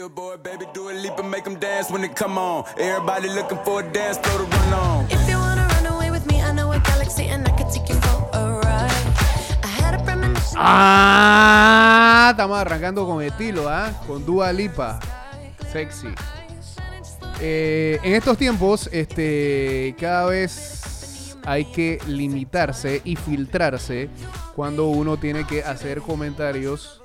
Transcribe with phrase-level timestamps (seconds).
[0.00, 2.64] Billboard, baby, do a leap and make them dance when they come on.
[2.78, 5.04] Everybody looking for a dance floor to run on.
[5.10, 7.86] If you wanna run away with me, I know a galaxy and I could take
[7.86, 8.90] you for a ride.
[9.62, 10.56] I had a premonition.
[10.56, 13.92] Ah, estamos arrancando con estilo, ¿ah?
[14.06, 15.00] Con Dua Lipa.
[15.70, 16.08] Sexy.
[17.42, 24.08] Eh, en estos tiempos, este, cada vez hay que limitarse y filtrarse
[24.56, 27.02] cuando uno tiene que hacer comentarios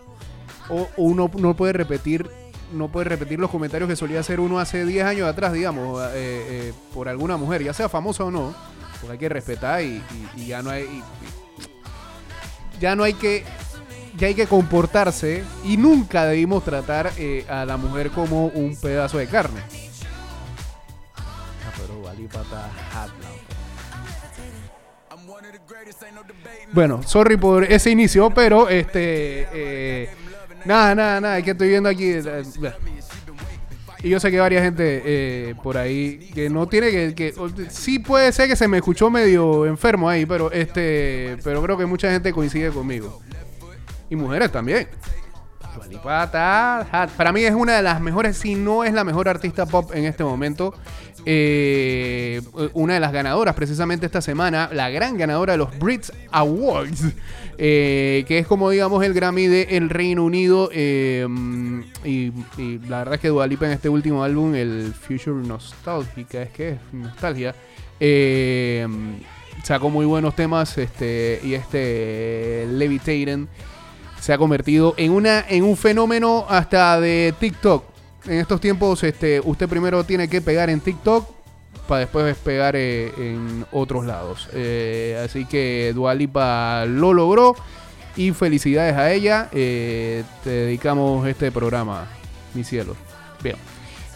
[0.69, 4.85] o uno no puede repetir no puede repetir los comentarios que solía hacer uno hace
[4.85, 8.53] 10 años atrás, digamos, eh, eh, por alguna mujer, ya sea famosa o no,
[9.01, 10.01] porque hay que respetar y,
[10.35, 11.03] y- y ya no hay y-
[12.79, 13.43] ya no hay que
[14.17, 19.17] ya hay que comportarse y nunca debimos tratar eh, a la mujer como un pedazo
[19.17, 19.61] de carne.
[22.93, 23.49] Ah, debating.
[26.73, 30.09] Bueno, sorry por ese inicio, pero este.
[30.65, 32.11] Nada, nada, nada, es que estoy viendo aquí.
[32.11, 32.43] eh,
[34.03, 37.33] y yo sé que varias gente eh, por ahí que no tiene que, que-
[37.69, 41.37] Sí puede ser que se me escuchó medio enfermo ahí, pero este.
[41.43, 43.21] Pero creo que mucha gente coincide conmigo.
[44.09, 44.87] Y mujeres también.
[47.17, 50.05] Para mí es una de las mejores, si no es la mejor artista pop en
[50.05, 50.73] este momento.
[51.27, 52.41] Eh,
[52.73, 57.01] una de las ganadoras precisamente esta semana, la gran ganadora de los Brits Awards,
[57.57, 60.69] eh, que es como digamos el Grammy del Reino Unido.
[60.71, 61.27] eh,
[62.03, 62.31] y,
[62.87, 66.77] la verdad es que Dua Lipa en este último álbum, el Future Nostalgica, es que
[66.91, 67.55] nostalgia,
[67.99, 68.87] eh,
[69.63, 73.47] sacó muy buenos temas este y este Levitating
[74.19, 77.83] se ha convertido en una en un fenómeno hasta de TikTok.
[78.25, 81.34] En estos tiempos, este, usted primero tiene que pegar en TikTok
[81.87, 84.49] para después pegar eh, en otros lados.
[84.53, 87.55] Eh, así que Dualipa lo logró
[88.15, 89.49] y felicidades a ella.
[89.51, 92.07] Eh, te dedicamos este programa,
[92.53, 92.95] mi cielo.
[93.43, 93.55] Bien.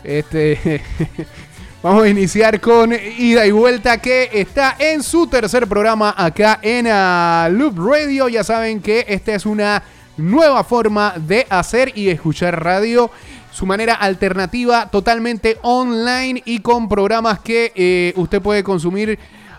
[0.04, 0.82] Este.
[1.82, 6.88] Vamos a iniciar con ida y vuelta que está en su tercer programa acá en
[6.92, 8.28] ah, Loop Radio.
[8.28, 9.82] Ya saben que esta es una
[10.18, 13.10] nueva forma de hacer y escuchar radio.
[13.52, 19.18] Su manera alternativa totalmente online y con programas que eh, usted puede consumir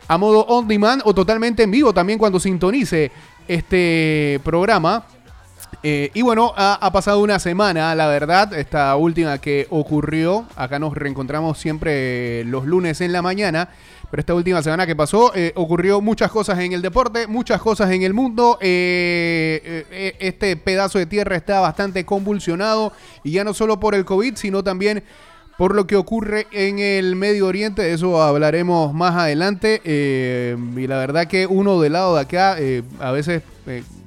[0.08, 3.12] a modo on demand o totalmente en vivo también cuando sintonice
[3.46, 5.04] este programa.
[5.82, 10.46] Eh, y bueno, ha, ha pasado una semana, la verdad, esta última que ocurrió.
[10.56, 13.68] Acá nos reencontramos siempre los lunes en la mañana.
[14.10, 17.92] Pero esta última semana que pasó, eh, ocurrió muchas cosas en el deporte, muchas cosas
[17.92, 18.58] en el mundo.
[18.60, 22.92] Eh, eh, este pedazo de tierra está bastante convulsionado.
[23.22, 25.04] Y ya no solo por el COVID, sino también
[25.56, 27.82] por lo que ocurre en el Medio Oriente.
[27.82, 29.80] De eso hablaremos más adelante.
[29.84, 32.56] Y la verdad que uno del lado de acá,
[32.98, 33.42] a veces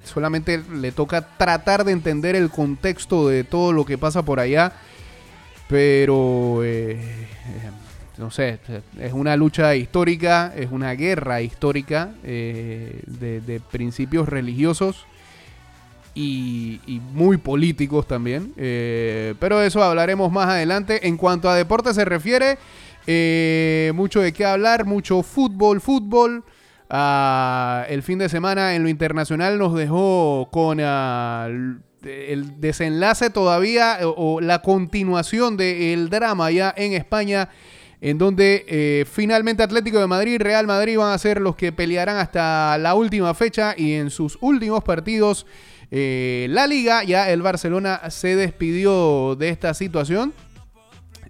[0.03, 4.73] solamente le toca tratar de entender el contexto de todo lo que pasa por allá.
[5.69, 6.61] Pero,
[8.17, 8.59] no sé,
[8.99, 15.05] es una lucha histórica, es una guerra histórica eh, de, de principios religiosos
[16.15, 18.53] y, y muy políticos también.
[18.57, 21.07] Eh, pero de eso hablaremos más adelante.
[21.07, 22.57] En cuanto a deporte se refiere,
[23.07, 26.43] eh, mucho de qué hablar, mucho fútbol, fútbol.
[26.89, 33.99] Ah, el fin de semana en lo internacional nos dejó con ah, el desenlace todavía
[34.03, 37.49] o, la continuación del drama ya en España
[38.03, 41.71] en donde eh, finalmente Atlético de Madrid y Real Madrid van a ser los que
[41.71, 45.45] pelearán hasta la última fecha y en sus últimos partidos
[45.89, 50.33] eh, la liga, ya el Barcelona se despidió de esta situación.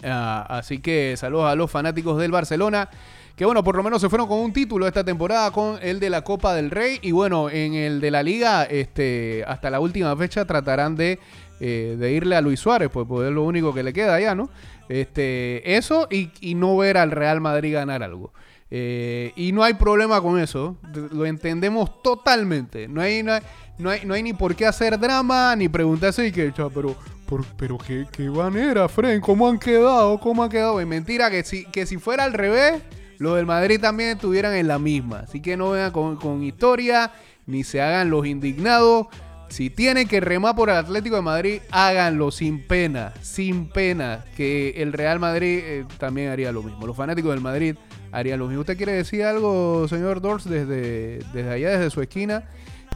[0.04, 2.90] Ah, así que saludos a los fanáticos del Barcelona.
[3.36, 6.10] Que bueno, por lo menos se fueron con un título esta temporada, con el de
[6.10, 6.98] la Copa del Rey.
[7.04, 11.20] Y bueno, en el de la Liga, este, hasta la última fecha tratarán de,
[11.60, 14.34] eh, de irle a Luis Suárez, pues, pues es lo único que le queda ya,
[14.34, 14.50] ¿no?
[14.90, 18.34] Este, eso y, y no ver al Real Madrid ganar algo.
[18.76, 20.78] Eh, y no hay problema con eso,
[21.12, 22.88] lo entendemos totalmente.
[22.88, 23.42] No hay, no hay,
[23.78, 26.96] no hay, no hay ni por qué hacer drama, ni preguntarse y que, "Cha, pero,
[27.28, 30.20] por- pero qué, qué manera, Fren, ¿cómo han quedado?
[30.20, 30.80] ¿Cómo han quedado?
[30.80, 32.82] Es mentira que si, que si fuera al revés,
[33.20, 35.20] los del Madrid también estuvieran en la misma.
[35.20, 37.12] Así que no vengan con, con historia,
[37.46, 39.06] ni se hagan los indignados.
[39.54, 44.26] Si tienen que remar por el Atlético de Madrid, háganlo sin pena, sin pena.
[44.36, 46.88] Que el Real Madrid eh, también haría lo mismo.
[46.88, 47.76] Los fanáticos del Madrid
[48.12, 48.62] harían lo mismo.
[48.62, 52.46] ¿Usted quiere decir algo, señor Dors, desde, desde allá, desde su esquina,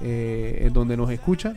[0.01, 1.54] eh, en donde nos escucha?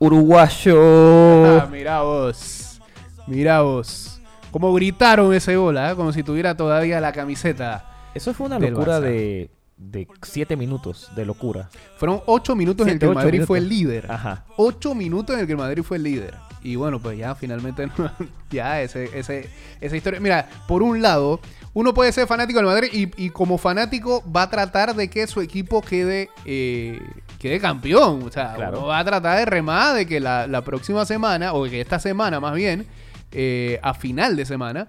[0.00, 1.60] Uruguayo.
[1.60, 2.80] Ah, mira vos.
[3.28, 4.20] Mira vos.
[4.50, 5.94] Como gritaron ese gol, ¿ah?
[5.94, 8.10] como si tuviera todavía la camiseta.
[8.16, 11.68] Eso fue una locura de, de siete minutos de locura.
[11.96, 14.10] Fueron ocho minutos en Siete, que el Madrid fue el líder.
[14.10, 14.44] Ajá.
[14.56, 16.34] Ocho minutos en el que el Madrid fue el líder.
[16.62, 17.88] Y bueno, pues ya finalmente,
[18.50, 19.50] ya ese, ese,
[19.80, 20.20] esa historia.
[20.20, 21.40] Mira, por un lado,
[21.74, 25.26] uno puede ser fanático del Madrid y, y como fanático va a tratar de que
[25.26, 27.00] su equipo quede, eh,
[27.38, 28.22] quede campeón.
[28.22, 28.78] O sea, Claro.
[28.78, 31.98] uno va a tratar de remar de que la, la próxima semana, o que esta
[31.98, 32.86] semana más bien,
[33.32, 34.88] eh, a final de semana,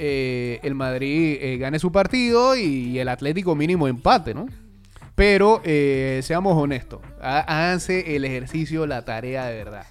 [0.00, 4.46] eh, el Madrid eh, gane su partido y, el Atlético mínimo empate, ¿no?
[5.14, 9.84] Pero eh, seamos honestos, há- háganse el ejercicio, la tarea de verdad.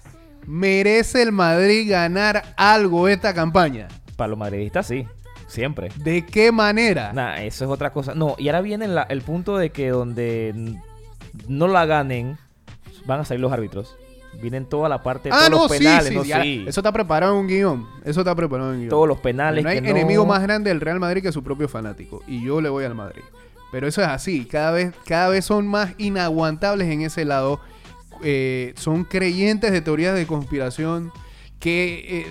[0.46, 3.86] ¿Merece el Madrid ganar algo esta campaña?
[4.16, 5.06] Para los madridistas, sí.
[5.46, 5.88] Siempre.
[5.96, 7.12] ¿De qué manera?
[7.12, 8.14] Nah, eso es otra cosa.
[8.14, 10.76] No, y ahora viene la- el punto de que donde
[11.48, 12.36] no la ganen,
[13.06, 13.96] van a salir los árbitros.
[14.40, 16.64] Vienen toda la parte, ah, todos no, los penales, sí, no sí, ya, sí.
[16.66, 17.86] Eso está preparado en un guion.
[18.04, 18.90] Eso está preparado en un guion.
[18.90, 19.62] Todos los penales.
[19.64, 22.22] no hay que no- enemigo más grande del Real Madrid que su propio fanático.
[22.26, 23.22] Y yo le voy al Madrid.
[23.72, 24.46] Pero eso es así.
[24.46, 27.60] Cada vez, cada vez son más inaguantables en ese lado.
[28.22, 31.12] Eh, son creyentes de teorías de conspiración
[31.58, 32.26] que eh,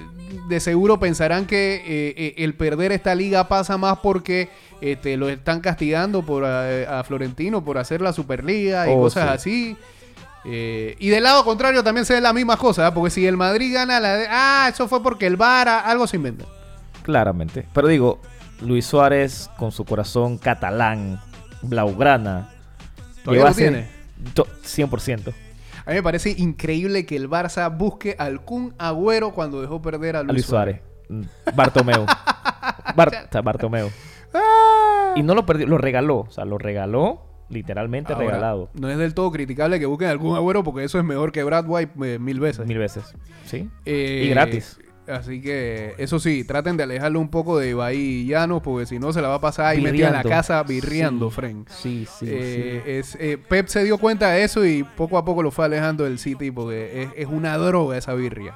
[0.47, 4.49] de seguro pensarán que eh, eh, el perder esta liga pasa más porque
[4.81, 9.75] este, lo están castigando por a, Florentino por hacer la Superliga y Oh, cosas sí.
[9.75, 9.77] así.
[10.45, 12.91] Eh, y del lado contrario también se ve la misma cosa, ¿eh?
[12.93, 14.15] porque si el Madrid gana la...
[14.17, 16.45] de- ah, eso fue porque el VAR, ah, algo se inventa.
[17.03, 17.67] Claramente.
[17.73, 18.19] Pero digo,
[18.61, 21.19] Luis Suárez con su corazón catalán,
[21.61, 22.49] blaugrana.
[23.23, 23.89] ¿Todavía lo tiene?
[24.33, 25.33] to- 100%.
[25.85, 30.15] A mí me parece increíble que el Barça busque al Kun Agüero cuando dejó perder
[30.15, 30.81] a A Luis, Luis Suárez.
[31.09, 31.23] Mm,
[31.55, 32.05] Bartomeu.
[32.95, 33.89] Bar- Bartomeu.
[34.33, 35.13] Ah.
[35.15, 36.19] Y no lo perdió, lo regaló.
[36.19, 38.69] O sea, lo regaló, literalmente Ahora, regalado.
[38.73, 41.43] No es del todo criticable que busquen al Kun Agüero porque eso es mejor que
[41.43, 42.65] Brad White eh, mil veces.
[42.67, 43.13] Mil veces.
[43.45, 43.69] ¿Sí?
[43.85, 44.79] Eh, Y gratis.
[45.07, 48.99] Así que, eso sí, traten de alejarlo un poco de Ibai y Llanos porque si
[48.99, 51.35] no se la va a pasar ahí metida en la casa birriando, Sí.
[51.35, 51.65] Fren.
[51.67, 55.41] Sí, sí, Eh, es, eh, Pep se dio cuenta de eso y poco a poco
[55.41, 58.53] lo fue alejando del City porque es, es una droga esa birria.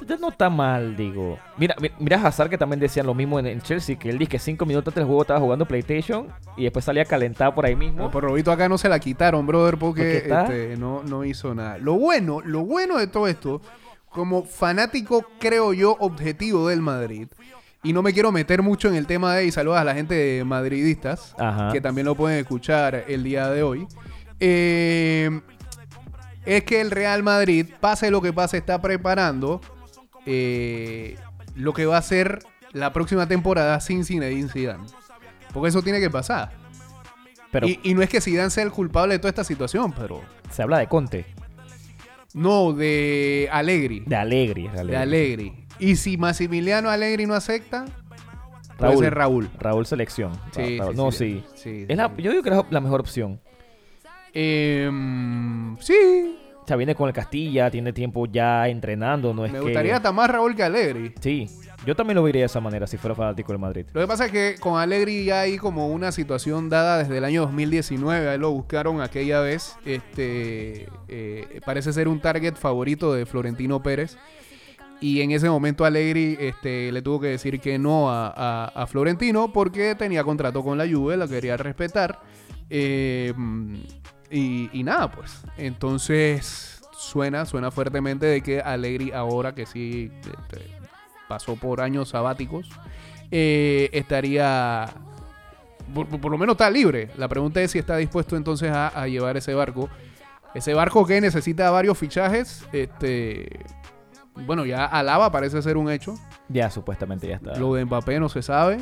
[0.00, 1.38] Entonces no está mal, digo.
[1.56, 4.18] Mira, mi- mira a Hazard que también decían lo mismo en, en Chelsea, que él
[4.18, 7.64] dice que cinco minutos antes del juego estaba jugando PlayStation y después salía calentado por
[7.66, 8.02] ahí mismo.
[8.04, 11.78] No, por Robito acá no se la quitaron, brother, porque este, no, no hizo nada.
[11.78, 13.62] Lo bueno, lo bueno de todo esto,
[14.10, 17.28] como fanático, creo yo, objetivo del Madrid,
[17.82, 20.14] y no me quiero meter mucho en el tema de, y saludos a la gente
[20.14, 21.70] de madridistas, Ajá.
[21.72, 23.86] que también lo pueden escuchar el día de hoy,
[24.40, 25.40] eh,
[26.44, 29.60] es que el Real Madrid, pase lo que pase, está preparando
[30.26, 31.16] eh,
[31.54, 32.40] lo que va a ser
[32.72, 34.84] la próxima temporada sin Zinedine Zidane.
[35.52, 36.52] Porque eso tiene que pasar.
[37.50, 40.20] Pero Y, y no es que Zidane sea el culpable de toda esta situación, pero...
[40.50, 41.24] se habla de Conte,
[42.34, 44.00] No, de Allegri.
[44.04, 44.96] de Alegri, en De.
[44.96, 45.64] Allegri.
[45.78, 47.84] Y si Massimiliano Allegri no acepta,
[48.76, 49.04] puede Raúl.
[49.04, 49.50] ser Raúl.
[49.58, 50.32] Raúl Selección.
[50.50, 51.86] Sí, Raúl- sí, no, sí.
[51.88, 53.40] Es la- yo digo que es la mejor opción.
[54.38, 59.58] Em, sí, O sea, viene con el Castilla, tiene tiempo ya entrenando, no es me
[59.60, 59.64] que...
[59.66, 61.14] gustaría hasta más Raúl que Allegri.
[61.20, 61.48] Sí,
[61.86, 63.86] yo también lo vería de esa manera si fuera fanático del Madrid.
[63.92, 67.24] Lo que pasa es que con Allegri ya hay como una situación dada desde el
[67.24, 68.28] año 2019.
[68.30, 69.76] Ahí lo buscaron aquella vez.
[69.86, 74.16] Este eh, parece ser un target favorito de Florentino Pérez.
[75.00, 78.86] Y en ese momento Allegri este, le tuvo que decir que no a, a- a
[78.88, 82.18] Florentino porque tenía contrato con la Juve, la quería respetar.
[82.70, 83.32] Eh,
[84.30, 85.42] y, y nada, pues.
[85.56, 90.66] Entonces suena, suena fuertemente de que Allegri ahora que sí este,
[91.28, 92.68] pasó por años sabáticos,
[93.30, 94.86] eh, estaría,
[95.94, 97.10] por, por lo menos está libre.
[97.16, 99.88] La pregunta es si está dispuesto entonces a, a llevar ese barco.
[100.54, 103.60] Ese barco que necesita varios fichajes, este,
[104.46, 106.14] bueno, ya Alaba parece ser un hecho.
[106.48, 107.56] Ya, supuestamente ya está.
[107.58, 108.78] Lo de Mbappé no se sabe,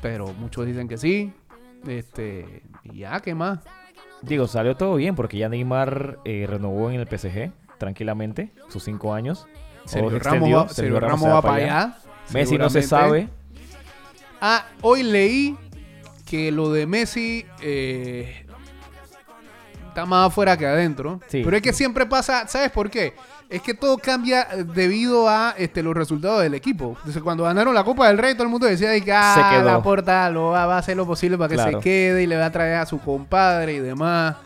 [0.00, 1.34] pero muchos dicen que sí.
[1.86, 3.58] Este, y ya, ¿qué más?
[4.22, 9.14] Digo, salió todo bien porque ya Neymar eh, renovó en el PSG tranquilamente sus cinco
[9.14, 9.46] años.
[9.86, 11.98] Sergio Ramos, va, Sergio Ramos se va para allá.
[12.32, 13.28] Messi no se sabe.
[14.40, 15.56] Ah, hoy leí
[16.26, 18.46] que lo de Messi eh,
[19.88, 21.20] está más afuera que adentro.
[21.26, 21.42] Sí.
[21.44, 23.14] Pero es que siempre pasa, ¿sabes por qué?
[23.50, 26.94] Es que todo cambia eh, debido a este, los resultados del equipo.
[26.98, 29.82] Entonces, cuando ganaron la Copa del Rey, todo el mundo decía de que ah, la
[29.82, 31.78] porta lo va, va a hacer lo posible para que Claro.
[31.78, 34.36] se quede y le va a traer a su compadre y demás.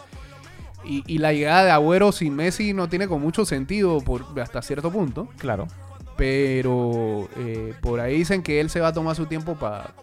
[0.87, 4.63] Y, y la llegada de Agüero sin Messi no tiene con mucho sentido por, hasta
[4.63, 5.29] cierto punto.
[5.39, 5.67] Claro.
[6.17, 9.95] Pero eh, por ahí dicen que él se va a tomar su tiempo para...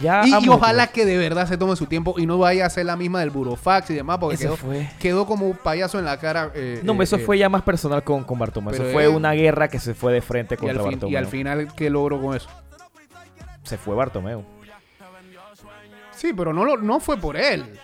[0.00, 2.70] Ya Y, y ojalá que de verdad se tome su tiempo y no vaya a
[2.70, 4.56] ser la misma del burofax y demás, porque quedó,
[4.98, 6.50] quedó como un payaso en la cara.
[6.54, 8.72] eh, No, eh, eso eh, fue ya más personal con, con Bartomeu.
[8.74, 11.12] Eso fue una guerra que se fue de frente y contra fin- Bartomeu.
[11.12, 12.48] y al final, ¿qué logró con eso?
[13.64, 14.44] Se fue Bartomeu.
[16.12, 17.78] Sí, pero no, lo, no fue por él.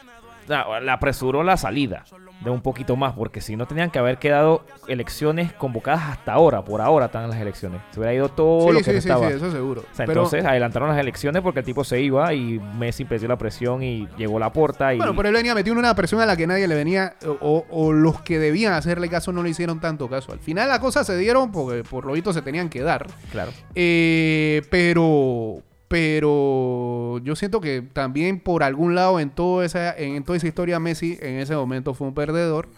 [0.48, 2.04] La, la apresuró la salida.
[2.44, 6.62] De un poquito más, porque si no tenían que haber quedado elecciones convocadas hasta ahora,
[6.64, 7.80] por ahora están las elecciones.
[7.92, 9.80] Se hubiera ido todo Sí, lo que sí, sí, eso seguro.
[9.80, 13.28] O sea, Pero- entonces adelantaron las elecciones porque el tipo se iba y Messi perdió
[13.28, 16.20] la presión y llegó la puerta y Bueno, pero él venía metido en una presión
[16.20, 19.50] a la que nadie le venía, o, o los que debían hacerle caso no le
[19.50, 20.32] hicieron tanto caso.
[20.32, 23.06] Al final las cosas se dieron porque por lo visto se tenían que dar.
[23.32, 23.50] claro.
[23.74, 30.36] Eh, pero, pero yo siento que también por algún lado en, toda esa, en, toda
[30.36, 32.68] esa historia Messi en ese momento fue un perdedor.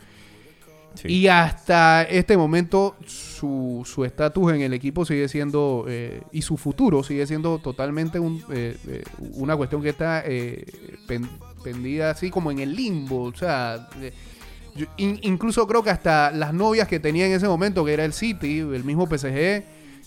[0.95, 1.09] Sí.
[1.09, 6.57] Y hasta este momento su su estatus en el equipo sigue siendo, eh, y su
[6.57, 10.25] futuro sigue siendo totalmente un, eh, eh, una cuestión que está
[11.07, 11.29] pen-
[11.63, 13.25] pendida así como en el limbo.
[13.25, 13.91] O sea,
[14.75, 18.05] yo in- incluso creo que hasta las novias que tenía en ese momento, que era
[18.07, 19.65] el City, el mismo PSG,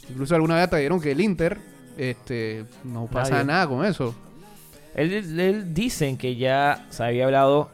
[0.10, 1.60] incluso alguna vez te dieron que el Inter,
[2.00, 3.46] este, no pasa Nadie.
[3.46, 4.16] nada con eso.
[4.96, 7.70] Él, él dicen que ya se había hablado,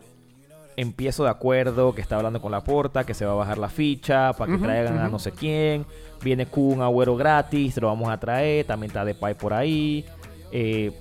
[0.77, 3.69] empiezo de acuerdo, que está hablando con la porta, que se va a bajar la
[3.69, 5.85] ficha para que traigan a no sé quién.
[6.21, 8.65] Viene Kun Agüero gratis, te lo vamos a traer.
[8.65, 10.05] También está Depay por ahí.
[10.51, 10.91] Eh,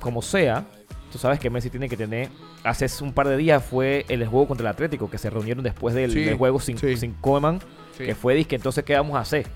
[0.00, 0.64] como sea,
[1.12, 2.28] tú sabes que Messi tiene que tener.
[2.62, 5.94] Hace un par de días fue el juego contra el Atlético, que se reunieron después
[5.94, 6.96] del, Sí, del juego sin, sí.
[6.96, 7.14] sin
[7.96, 8.04] Sí.
[8.04, 8.56] que fue disque.
[8.56, 9.46] Entonces, ¿qué vamos a hacer?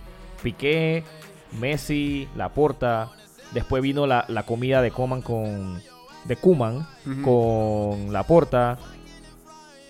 [0.42, 1.02] Piqué,
[1.52, 3.10] Messi, Laporta.
[3.52, 5.80] Después vino la, la comida de Koeman con.
[6.24, 7.22] de Kuman Ujú.
[7.22, 8.76] con Laporta.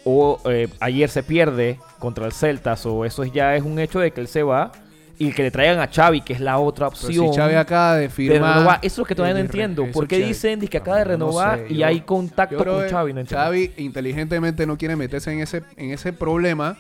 [0.05, 2.87] O eh, ayer se pierde contra el Celtas.
[2.87, 4.73] O eso ya es un hecho de que él se va.
[5.21, 7.33] Y que le traigan a Xavi, que es la otra Pero opción.
[7.33, 8.55] si Xavi acaba de de firmar.
[8.59, 8.79] renovar.
[8.83, 9.85] Eso es lo que todavía no entiendo.
[9.93, 10.29] ¿Por qué Xavi.
[10.29, 13.13] dicen que acaba de No, no renovar sé, y yo- hay contacto con Xavi?
[13.15, 13.25] No.
[13.29, 16.77] Xavi inteligentemente no quiere meterse en ese, en ese problema.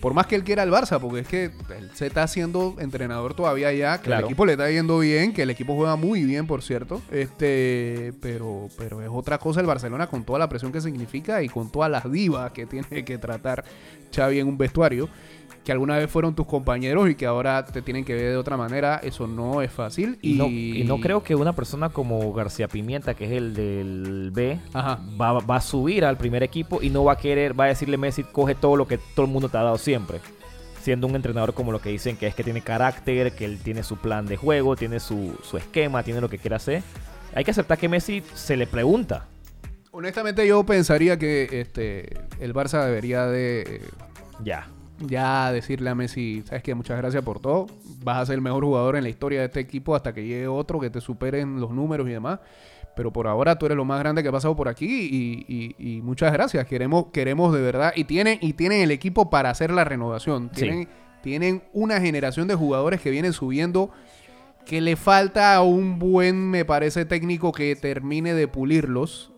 [0.00, 1.44] Por más que él quiera el Barça, porque es que
[1.76, 4.20] él se está haciendo entrenador todavía ya, que Claro.
[4.20, 7.02] el equipo le está yendo bien, que el equipo juega muy bien, por cierto.
[7.10, 11.48] Este, pero, pero es otra cosa el Barcelona con toda la presión que significa y
[11.48, 13.64] con todas las divas que tiene que tratar
[14.14, 15.08] Xavi en un vestuario,
[15.64, 18.56] que alguna vez fueron tus compañeros y que ahora te tienen que ver de otra
[18.56, 20.18] manera, eso no es fácil.
[20.22, 24.30] Y, no, y no creo que una persona como García Pimienta, que es el del
[24.32, 27.68] B, va, va a subir al primer equipo y no va a querer, va a
[27.68, 30.20] decirle Messi, coge todo lo que todo el mundo te ha dado siempre.
[30.80, 33.82] Siendo un entrenador como lo que dicen, que es que tiene carácter, que él tiene
[33.82, 36.82] su plan de juego, tiene su, su esquema, tiene lo que quiere hacer.
[37.34, 39.26] Hay que aceptar que Messi se le pregunta.
[39.92, 43.82] Honestamente yo pensaría que este el Barça debería de
[44.42, 44.68] Ya.
[45.00, 47.66] Ya decirle a Messi, sabes que muchas gracias por todo,
[48.04, 50.46] vas a ser el mejor jugador en la historia de este equipo hasta que llegue
[50.46, 52.40] otro que te supere en los números y demás.
[52.96, 55.96] Pero por ahora tú eres lo más grande que ha pasado por aquí y, y-
[55.96, 56.66] y muchas gracias.
[56.66, 57.92] Queremos, queremos de verdad.
[57.94, 60.50] Y tienen, y tienen el equipo para hacer la renovación.
[60.52, 60.62] Sí.
[60.62, 60.88] Tienen,
[61.22, 63.90] tienen una generación de jugadores que vienen subiendo
[64.66, 69.32] que le falta un buen, me parece, técnico que termine de pulirlos.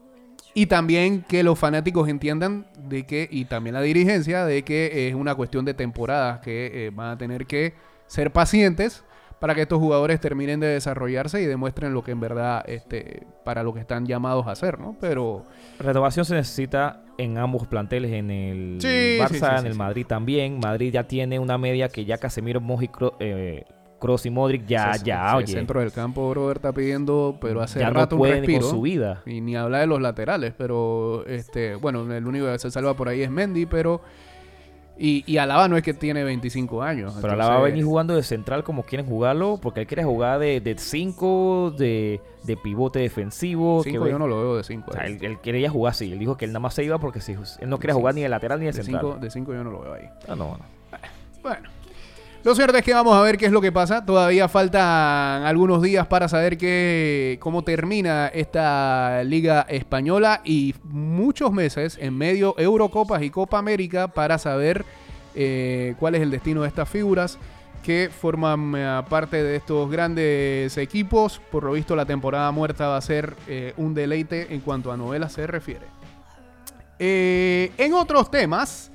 [0.54, 5.14] Y también que los fanáticos entiendan de que, y también la dirigencia, de que es
[5.14, 7.74] una cuestión de temporadas, que eh, van a tener que
[8.06, 9.04] ser pacientes
[9.42, 13.64] para que estos jugadores terminen de desarrollarse y demuestren lo que en verdad, este, para
[13.64, 14.96] lo que están llamados a hacer, ¿no?
[15.00, 15.46] Pero
[15.80, 19.74] Renovación se necesita en ambos planteles, en el Sí, Barça, sí, sí, en el.
[19.74, 20.60] Madrid también.
[20.60, 22.88] Madrid ya tiene una media que ya Casemiro, Moji,
[24.02, 25.46] Cross y Modric ya, ese- ya, ese oye.
[25.46, 28.68] centro del campo, brother, está pidiendo, pero hace ya no rato un pueden con respiro.
[28.68, 29.22] su vida.
[29.24, 33.08] Y ni hablar de los laterales, pero este, bueno, el único que se salva por
[33.08, 34.02] ahí es Mendy, pero
[34.98, 37.14] y, y Alaba no es que tiene 25 años.
[37.14, 40.04] Pero entonces- ahora va a venir jugando de central como quieren jugarlo, porque él quiere
[40.04, 43.82] jugar de 5, de, de pivote defensivo.
[43.82, 44.90] que Cinco ve- yo no lo veo de 5.
[44.90, 46.12] o sea, él, él quería jugar así.
[46.12, 48.20] Él dijo que él nada más se iba porque si, él no quería jugar ni
[48.20, 49.00] de lateral ni de, De central.
[49.02, 50.04] 5 de cinco yo no lo veo ahí.
[50.28, 50.64] Ah, no, no.
[51.42, 51.68] Bueno.
[52.44, 54.04] Lo cierto es que vamos a ver qué es lo que pasa.
[54.04, 61.96] Todavía faltan algunos días para saber qué, cómo termina esta liga española y muchos meses
[62.00, 64.84] en medio Eurocopas y Copa América para saber
[65.36, 67.38] eh, cuál es el destino de estas figuras
[67.84, 71.40] que forman eh, parte de estos grandes equipos.
[71.52, 74.96] Por lo visto la temporada muerta va a ser eh, un deleite en cuanto a
[74.96, 75.86] novelas se refiere.
[76.98, 78.91] En otros temas,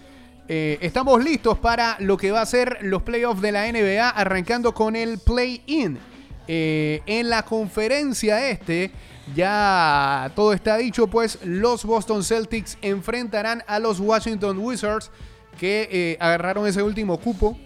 [0.50, 4.74] eh, estamos listos para lo que va a ser los playoffs de la NBA, arrancando
[4.74, 6.00] con el play-in.
[6.48, 8.92] Eh, en la conferencia este,
[9.36, 15.12] ya todo está dicho, pues los Boston Celtics enfrentarán a los Washington Wizards,
[15.60, 17.58] que eh, agarraron ese último cupo,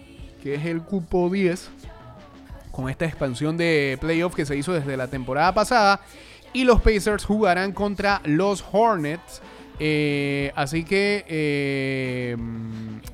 [0.42, 1.70] que es el cupo 10,
[2.72, 6.00] con esta expansión de playoff que se hizo desde la temporada pasada.
[6.52, 9.40] Y los Pacers jugarán contra los Hornets.
[9.84, 11.24] Eh, así que...
[11.26, 12.36] eh,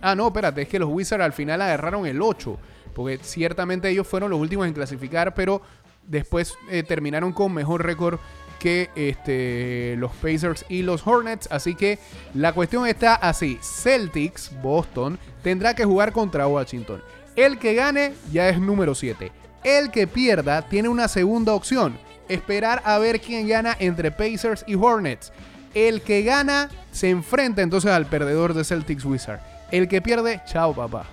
[0.03, 2.59] ah, no, espérate, es que los Wizards al final agarraron el 8.
[2.95, 5.63] Porque ciertamente ellos fueron los últimos en clasificar, pero
[6.07, 8.19] después eh, terminaron con mejor récord
[8.59, 11.49] que este, los Pacers y los Hornets.
[11.51, 11.99] Así que
[12.35, 13.59] la cuestión está así.
[13.63, 17.03] Celtics, Boston, tendrá que jugar contra Washington.
[17.35, 19.33] El que gane ya es número 7.
[19.65, 21.97] El que pierda tiene una segunda opción.
[22.29, 25.33] Esperar a ver quién gana entre Pacers y Hornets.
[25.75, 29.41] El que gana se enfrenta entonces al perdedor de Celtics Wizard.
[29.71, 31.07] El que pierde, chao papá.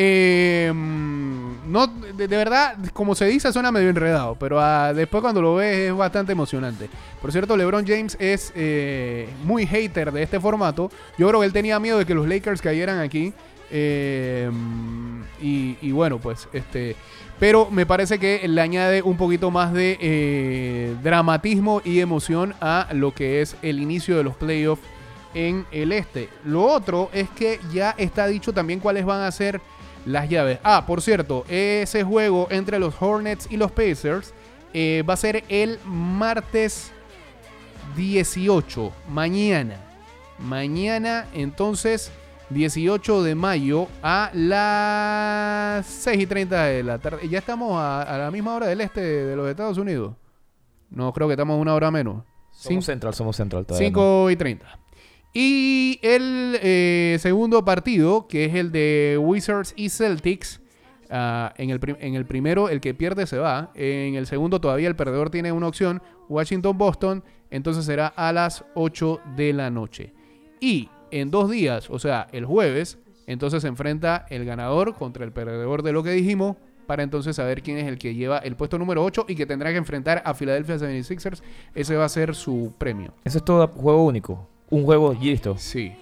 [0.00, 5.56] Eh, no, de, verdad, como se dice, suena medio enredado, pero ah, después cuando lo
[5.56, 6.88] ves es bastante emocionante.
[7.20, 10.90] Por cierto, LeBron James es eh, muy hater de este formato.
[11.18, 13.32] Yo creo que él tenía miedo de que los Lakers cayeran aquí.
[15.40, 16.96] Y, y bueno, pues este.
[17.40, 22.88] Pero me parece que le añade un poquito más de eh, dramatismo y emoción a
[22.92, 24.82] lo que es el inicio de los playoffs
[25.34, 26.28] en el este.
[26.44, 29.60] Lo otro es que ya está dicho también cuáles van a ser
[30.04, 30.58] las llaves.
[30.64, 34.34] Ah, por cierto, ese juego entre los Hornets y los Pacers
[34.74, 36.90] eh, va a ser el martes
[37.96, 39.76] 18, mañana.
[40.38, 42.10] Mañana, entonces,
[42.50, 47.28] 18 de mayo a las 6 y 30 de la tarde.
[47.28, 50.14] Ya estamos a, a la misma hora del este de los Estados Unidos.
[50.90, 52.24] No, creo que estamos una hora menos.
[52.52, 53.88] Somos central, somos central todavía.
[53.90, 53.94] ¿no?
[53.94, 54.78] 5 y 30.
[55.32, 60.60] Y el eh, segundo partido, que es el de Wizards y Celtics.
[61.10, 63.70] ah, en, el en el primero, el que pierde se va.
[63.74, 66.02] En el segundo, todavía el perdedor tiene una opción.
[66.28, 67.22] Washington-Boston.
[67.50, 70.12] Entonces será a las 8 de la noche.
[70.60, 75.32] Y en dos días, o sea, el jueves, entonces se enfrenta el ganador contra el
[75.32, 76.56] perdedor de lo que dijimos.
[76.86, 79.70] Para entonces saber quién es el que lleva el puesto número 8 y que tendrá
[79.72, 81.42] que enfrentar a Philadelphia 76ers.
[81.74, 83.12] Ese va a ser su premio.
[83.24, 84.48] Eso es todo juego único.
[84.70, 85.54] Un juego y listo.
[85.58, 85.92] Sí.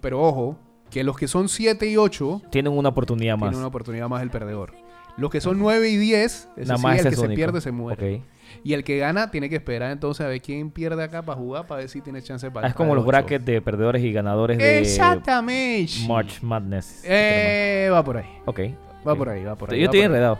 [0.00, 0.56] Pero ojo,
[0.90, 3.50] que los que son 7 y 8 Tienen una oportunidad más.
[3.50, 4.72] tienen una oportunidad más el perdedor.
[5.18, 7.72] Los que son 9 y 10, ese Nada sí, más el que se pierde se
[7.72, 8.22] muere.
[8.64, 11.66] Y el que gana tiene que esperar entonces a ver quién pierde acá para jugar,
[11.66, 14.58] para ver si tiene chance para Ah, es como los brackets de perdedores y ganadores
[14.58, 15.92] de Exactamente.
[16.06, 17.02] March Madness.
[17.04, 18.26] Eh, va por ahí.
[18.44, 18.60] Ok.
[19.06, 19.78] Va por ahí, va por ahí.
[19.78, 20.38] Yo estoy enredado.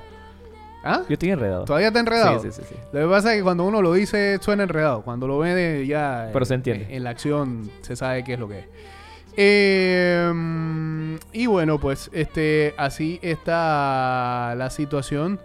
[0.83, 1.03] ¿Ah?
[1.09, 1.65] Yo estoy enredado.
[1.65, 2.41] ¿Todavía está enredado?
[2.41, 2.81] Sí, sí, sí, sí.
[2.93, 5.03] Lo que pasa es que cuando uno lo dice suena enredado.
[5.03, 6.87] Cuando lo ve ya Pero se eh, entiende.
[6.91, 8.67] En, la acción se sabe qué es lo que es.
[9.37, 15.41] Eh, y bueno, pues este así está la situación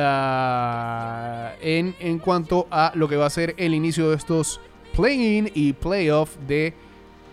[0.00, 4.60] ah, en, en cuanto a lo que va a ser el inicio de estos
[4.96, 6.74] play-in y playoff de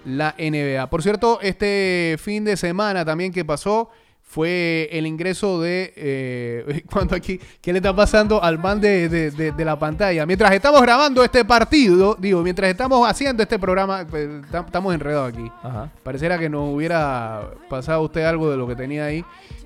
[0.06, 0.88] la NBA.
[0.90, 3.90] Por cierto, este fin de semana también que pasó
[4.22, 5.94] fue el ingreso de...
[5.96, 10.26] Eh, cuando aquí, ¿Qué le está pasando al man de, de- de- de la pantalla?
[10.26, 15.32] Mientras estamos grabando este partido, digo, mientras estamos haciendo este programa, pues, tam- estamos enredados
[15.34, 15.50] aquí.
[15.64, 15.90] Ajá.
[16.04, 19.24] Pareciera que nos hubiera pasado usted algo de lo que tenía ahí.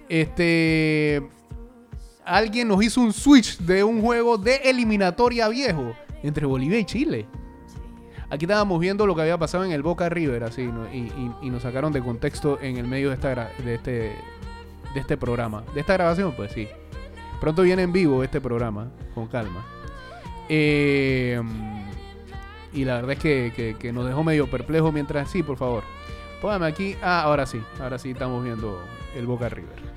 [0.07, 1.21] Este.
[2.29, 7.25] Alguien nos hizo un switch de un juego de eliminatoria viejo entre Bolivia y Chile.
[8.29, 11.91] Aquí estábamos viendo lo que había pasado en el Boca River, así, y, nos sacaron
[11.91, 13.91] de contexto en el medio de, esta de, este,
[14.93, 15.63] de este programa.
[15.73, 16.67] De esta grabación, pues sí.
[17.41, 19.65] Pronto viene en vivo este programa, con calma.
[20.47, 21.41] Eh,
[22.73, 25.31] y la verdad es que- que nos dejó medio perplejo mientras...
[25.31, 25.83] Sí, por favor.
[26.41, 26.95] Póngame aquí.
[27.01, 27.59] Ah, ahora sí.
[27.81, 28.79] Ahora sí estamos viendo
[29.15, 29.88] el Boca River.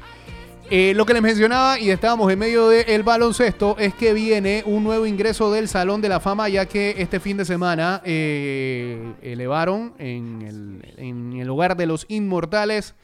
[0.75, 4.83] Eh, lo que les mencionaba y estábamos en medio del baloncesto es que viene un
[4.83, 9.93] nuevo ingreso del Salón de la Fama ya que este fin de semana eh, elevaron
[9.99, 12.95] en el, en el lugar de los inmortales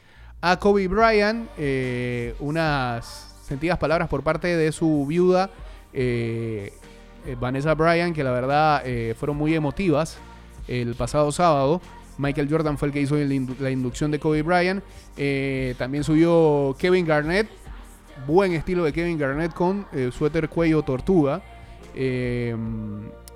[0.41, 5.51] a Kobe Bryant eh, unas sentidas palabras por parte de su viuda
[7.39, 8.83] Vanessa Bryant que la verdad
[9.15, 10.17] fueron muy emotivas
[10.67, 11.81] el pasado sábado.
[12.17, 14.83] Michael Jordan fue el que hizo la inducción de Kobe Bryant.
[15.77, 17.58] También subió Kevin Garnett.
[18.27, 21.41] Buen estilo de Kevin Garnett con eh, suéter cuello tortuga.
[21.95, 22.55] Eh,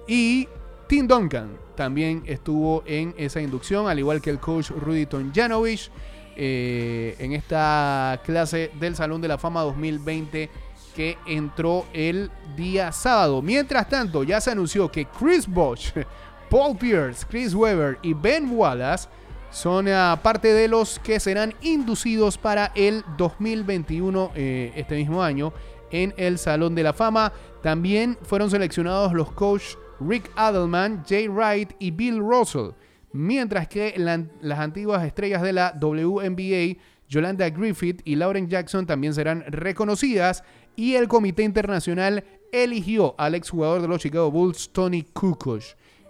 [0.08, 0.48] y
[0.88, 5.90] Tim Duncan también estuvo en esa inducción, al igual que el coach Rudy Tonjanovich,
[6.36, 10.50] eh, en esta clase del Salón de la Fama 2020
[10.96, 13.42] que entró el día sábado.
[13.42, 15.92] Mientras tanto, ya se anunció que Chris Bosh,
[16.50, 19.08] Paul Pierce, Chris Webber y Ben Wallace
[19.54, 25.54] son ah, parte de los que serán inducidos para el 2021, eh, este mismo año,
[25.92, 27.32] en el Salón de la Fama.
[27.62, 32.72] También fueron seleccionados los coach Rick Adelman, Jay Wright y Bill Russell.
[33.12, 39.14] Mientras que la- las antiguas estrellas de la WNBA, Yolanda Griffith y Lauren Jackson, también
[39.14, 40.44] serán reconocidas.
[40.76, 45.62] Y el Comité Internacional eligió al exjugador de los Chicago Bulls, Tony Kukoc.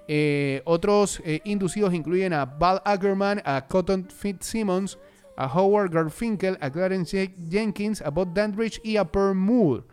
[0.07, 4.97] Eh, otros eh, inducidos incluyen a Val Ackerman, a Cotton Fitzsimmons,
[5.37, 9.83] a Howard Garfinkel, a Clarence Jenkins, a Bob Dandridge y a Per Moore.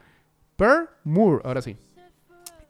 [0.56, 1.76] Per Moore, ahora sí.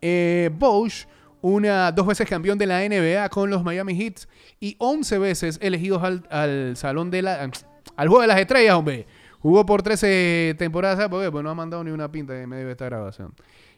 [0.00, 1.06] Eh, Bosch,
[1.42, 4.20] una, dos veces campeón de la NBA con los Miami Heat
[4.60, 7.50] y 11 veces elegidos al, al Salón de la...
[7.96, 9.06] Al Juego de las Estrellas, hombre.
[9.40, 11.08] Jugó por 13 temporadas.
[11.08, 13.34] Pues no ha mandado ni una pinta en medio de esta grabación.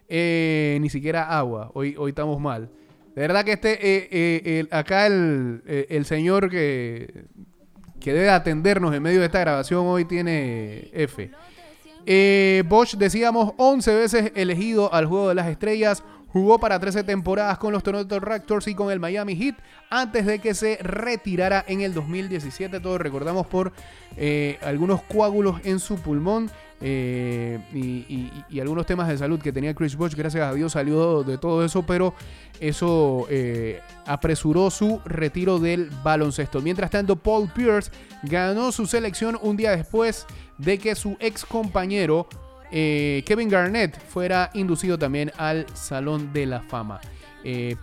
[0.08, 1.70] Eh, ni siquiera agua.
[1.74, 2.68] Hoy, hoy estamos mal.
[3.14, 7.24] De verdad que este, eh, eh, el- acá el, eh, el señor que,
[8.00, 11.30] que debe atendernos en medio de esta grabación hoy tiene F.
[12.06, 16.02] Eh, Bosch, decíamos, 11 veces elegido al Juego de las Estrellas.
[16.28, 19.56] Jugó para 13 temporadas con los Toronto Raptors y con el Miami Heat
[19.90, 22.80] antes de que se retirara en el 2017.
[22.80, 23.72] Todos recordamos por
[24.62, 26.50] algunos coágulos en su pulmón
[26.84, 27.60] eh,
[28.50, 30.14] y, algunos temas de salud que tenía Chris Bosch.
[30.14, 32.14] Gracias a Dios salió de todo eso, pero
[32.60, 36.60] eso eh, apresuró su retiro del baloncesto.
[36.60, 37.90] Mientras tanto, Paul Pierce
[38.24, 40.26] ganó su selección un día después
[40.58, 42.26] de que su ex compañero
[42.72, 47.00] eh, Kevin Garnett fuera inducido también al Salón de la Fama.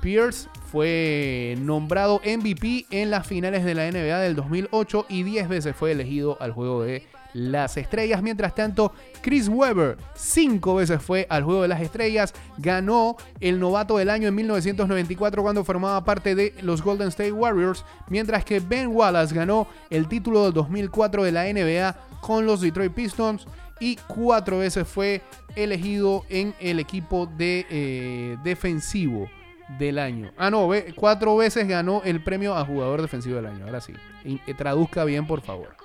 [0.02, 5.76] Pierce fue nombrado MVP en las finales de la NBA del 2008 y 10 veces
[5.76, 8.22] fue elegido al juego de las estrellas.
[8.22, 12.34] Mientras tanto, Chris Webber 5 veces fue al juego de las estrellas.
[12.58, 17.86] Ganó el novato del año en 1994 cuando formaba parte de los Golden State Warriors.
[18.10, 22.94] Mientras que Ben Wallace ganó el título del 2004 de la NBA con los Detroit
[22.94, 23.46] Pistons
[23.80, 25.22] y cuatro veces fue
[25.56, 29.30] elegido en el equipo de eh, defensivo
[29.78, 30.32] del año.
[30.38, 33.66] Ah, no, cuatro veces ganó el premio a jugador defensivo del año.
[33.66, 33.94] Ahora sí.
[34.26, 35.76] Eh, traduzca bien, por favor.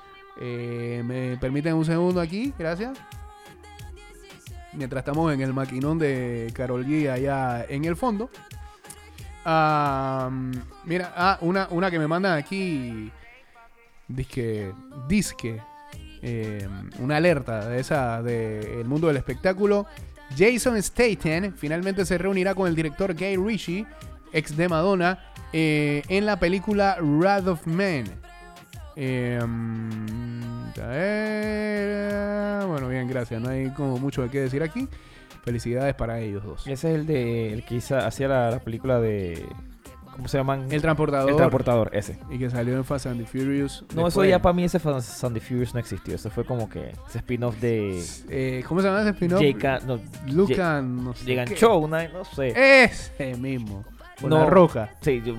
[0.41, 2.53] Eh, ¿Me permiten un segundo aquí?
[2.59, 2.99] Gracias.
[4.73, 8.29] Mientras estamos en el maquinón de Carol G allá en el fondo.
[9.45, 13.11] Mira, ah, una, una que me mandan aquí.
[14.09, 14.73] Disque.
[15.09, 15.61] Disque.
[16.23, 16.67] eh,
[16.99, 19.87] una alerta de esa del mundo del espectáculo.
[20.37, 23.87] Jason Statham finalmente se reunirá con el director Gay Ritchie,
[24.33, 25.19] ex de Madonna,
[25.53, 28.05] eh, en la película Wrath of Man.
[28.97, 29.39] Eh,
[30.83, 33.41] a ver, bueno, bien, gracias.
[33.41, 34.89] No hay como mucho de qué decir aquí.
[35.45, 36.67] Felicidades para ellos dos.
[36.67, 39.45] Ese es el de el que hizo- hacía la, la película de.
[40.13, 40.69] ¿Cómo se llaman?
[40.71, 41.29] El transportador.
[41.31, 42.19] El transportador, ese.
[42.31, 43.85] Y que salió en Fast and the Furious.
[43.97, 46.15] No, eso ya para mí, ese Fast and the Furious no existió.
[46.15, 48.01] Eso fue como que ese spin-off de.
[48.31, 49.43] Eh, ¿Cómo se llama ese spin-off?
[49.85, 49.99] No,
[50.33, 51.49] Lucan, no sé Llegan.
[51.49, 52.85] Show, no sé.
[52.85, 53.85] Ese mismo.
[54.21, 54.39] Con No.
[54.39, 54.91] la roca.
[55.01, 55.35] Sí, yo-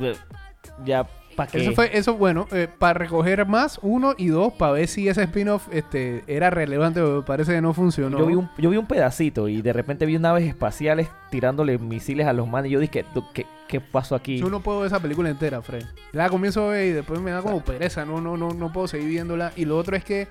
[0.84, 1.08] ya.
[1.36, 1.62] ¿Para qué?
[1.62, 5.24] Eso fue, eso, bueno, eh, para recoger más, uno y dos, para ver si ese
[5.24, 8.18] spin-off este, era relevante, pero parece que no funcionó.
[8.20, 12.26] Yo vi, un, yo vi un pedacito y de repente vi naves espaciales tirándole misiles
[12.28, 12.70] a los manes.
[12.70, 14.38] Y yo dije, "Du- ¿qué, qué pasó aquí?
[14.38, 15.84] Yo no puedo ver esa película entera, Fred.
[16.14, 18.88] La comienzo a ver y después me da como pereza, no, no, no, no puedo
[18.88, 19.52] seguir viéndola.
[19.58, 20.28] Y lo otro es que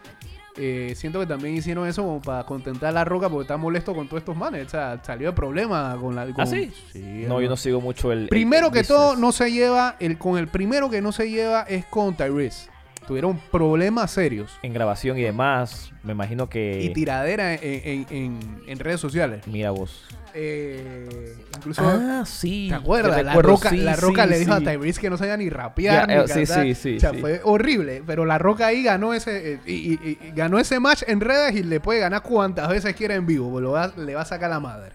[0.56, 3.94] eh, siento que también hicieron eso como para contentar a la roca porque está molesto
[3.94, 4.66] con todos estos manes.
[4.66, 6.26] O sea, salió de problema con la.
[6.26, 6.72] con- ¿Ah, sí?
[6.92, 8.28] Sí, No, yo no sigo mucho el.
[8.28, 11.62] Primero el que todo, no se lleva, el, con el primero que no se lleva
[11.62, 12.70] es con Tyrese.
[13.06, 14.50] Tuvieron problemas serios.
[14.62, 16.80] En grabación y demás, me imagino que.
[16.82, 19.46] Y tiradera en, en- en- en redes sociales.
[19.46, 20.04] Mira vos.
[20.36, 22.66] Eh, incluso, Ah, sí.
[22.68, 23.22] ¿te acuerdas?
[23.24, 24.66] La roca, sí, la roca sí, le dijo sí.
[24.66, 26.62] a Tyrese que no sabía ni rapear ni eh, sí, cantar.
[26.64, 28.02] sí, sí, O sea, fue horrible.
[28.06, 31.54] Pero la roca ahí ganó ese eh, y, y- y ganó ese match en redes
[31.54, 33.60] y le puede ganar cuantas veces quiera en vivo.
[33.60, 34.92] lo va- le va a sacar la madre.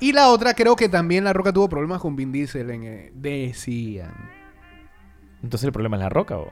[0.00, 2.70] Y la otra, creo que también la roca tuvo problemas con Vin Diesel.
[2.70, 4.14] En, eh, decían.
[5.42, 6.50] Entonces el problema es la roca, o.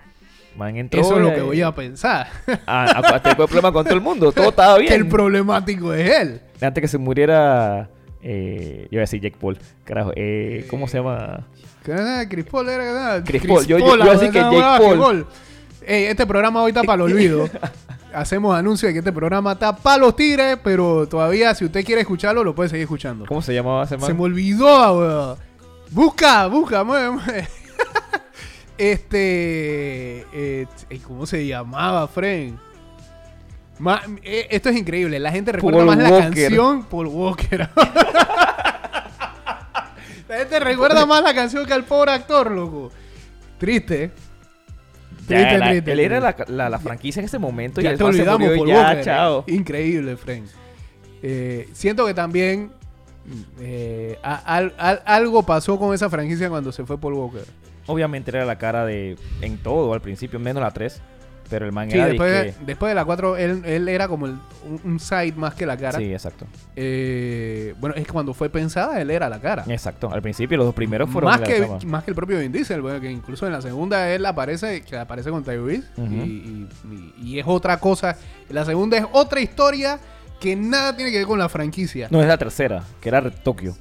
[0.57, 1.01] Man entró.
[1.01, 2.29] Eso es lo que voy a pensar.
[2.67, 4.33] Ah, ah, tengo problema con todo el mundo.
[4.33, 4.89] Todo estaba bien.
[4.89, 6.41] que el problemático es él.
[6.61, 7.89] Antes que se muriera.
[8.23, 9.59] Eh, yo iba a decir Jake Paul.
[9.85, 10.13] Carajo.
[10.17, 11.47] Eh, ¿Cómo se llama?
[12.29, 12.91] Chris Paul era.
[13.17, 13.67] era- Chris Paul.
[13.67, 14.99] Yo- yo- yo la así que verdad, Jake ah, Paul.
[14.99, 15.27] Paul.
[15.87, 17.49] Ey, este programa hoy está para el olvido.
[18.15, 22.01] Hacemos anuncio de que este programa está para los tigres, pero todavía si usted quiere
[22.03, 23.27] escucharlo, lo puede seguir escuchando.
[23.27, 24.07] ¿Cómo se llamaba ese man?
[24.07, 25.37] Se me olvidó, weón.
[25.91, 27.49] Busca, busca, mueve, mueve.
[28.79, 30.21] Este.
[30.33, 32.59] eh, eh, ¿Cómo se llamaba, Fren?
[33.79, 35.19] Ma- eh, esto es increíble.
[35.19, 37.69] La gente recuerda Paul más la canción Paul Walker.
[40.29, 42.91] la gente recuerda más la canción que al pobre actor, loco.
[43.59, 44.11] Triste.
[45.29, 46.53] Ya, Triste, la- triste, él era la, triste.
[46.53, 48.99] la, la franquicia en ese momento y Ya el te olvidamos, y Paul ya, Walker.
[48.99, 49.03] eh.
[49.05, 49.45] chao.
[49.47, 50.45] Increíble, Fren.
[51.23, 52.71] Eh, siento que también
[53.61, 54.37] eh, a-
[55.07, 57.45] algo pasó con esa franquicia cuando se fue Paul Walker.
[57.87, 61.01] Obviamente era la cara de en todo al principio, menos la 3.
[61.51, 64.39] Pero el man Sí, era después, después de la 4, él, él era como el-
[64.67, 65.99] un, un side más que la cara.
[65.99, 66.47] Sí, exacto.
[66.77, 69.63] Eh, bueno, es que cuando fue pensada, él era la cara.
[69.69, 70.11] Exacto.
[70.11, 72.99] Al principio los dos primeros fueron Más que, más que el propio Vin Diesel, bueno,
[72.99, 77.39] que incluso en la segunda él aparece, que aparece con Tyrese y, y- y- y
[77.39, 78.17] es otra cosa.
[78.49, 79.99] La segunda es otra historia
[80.41, 82.09] que nada tiene que ver con la franquicia.
[82.11, 83.77] No, es la tercera, que era Tokio.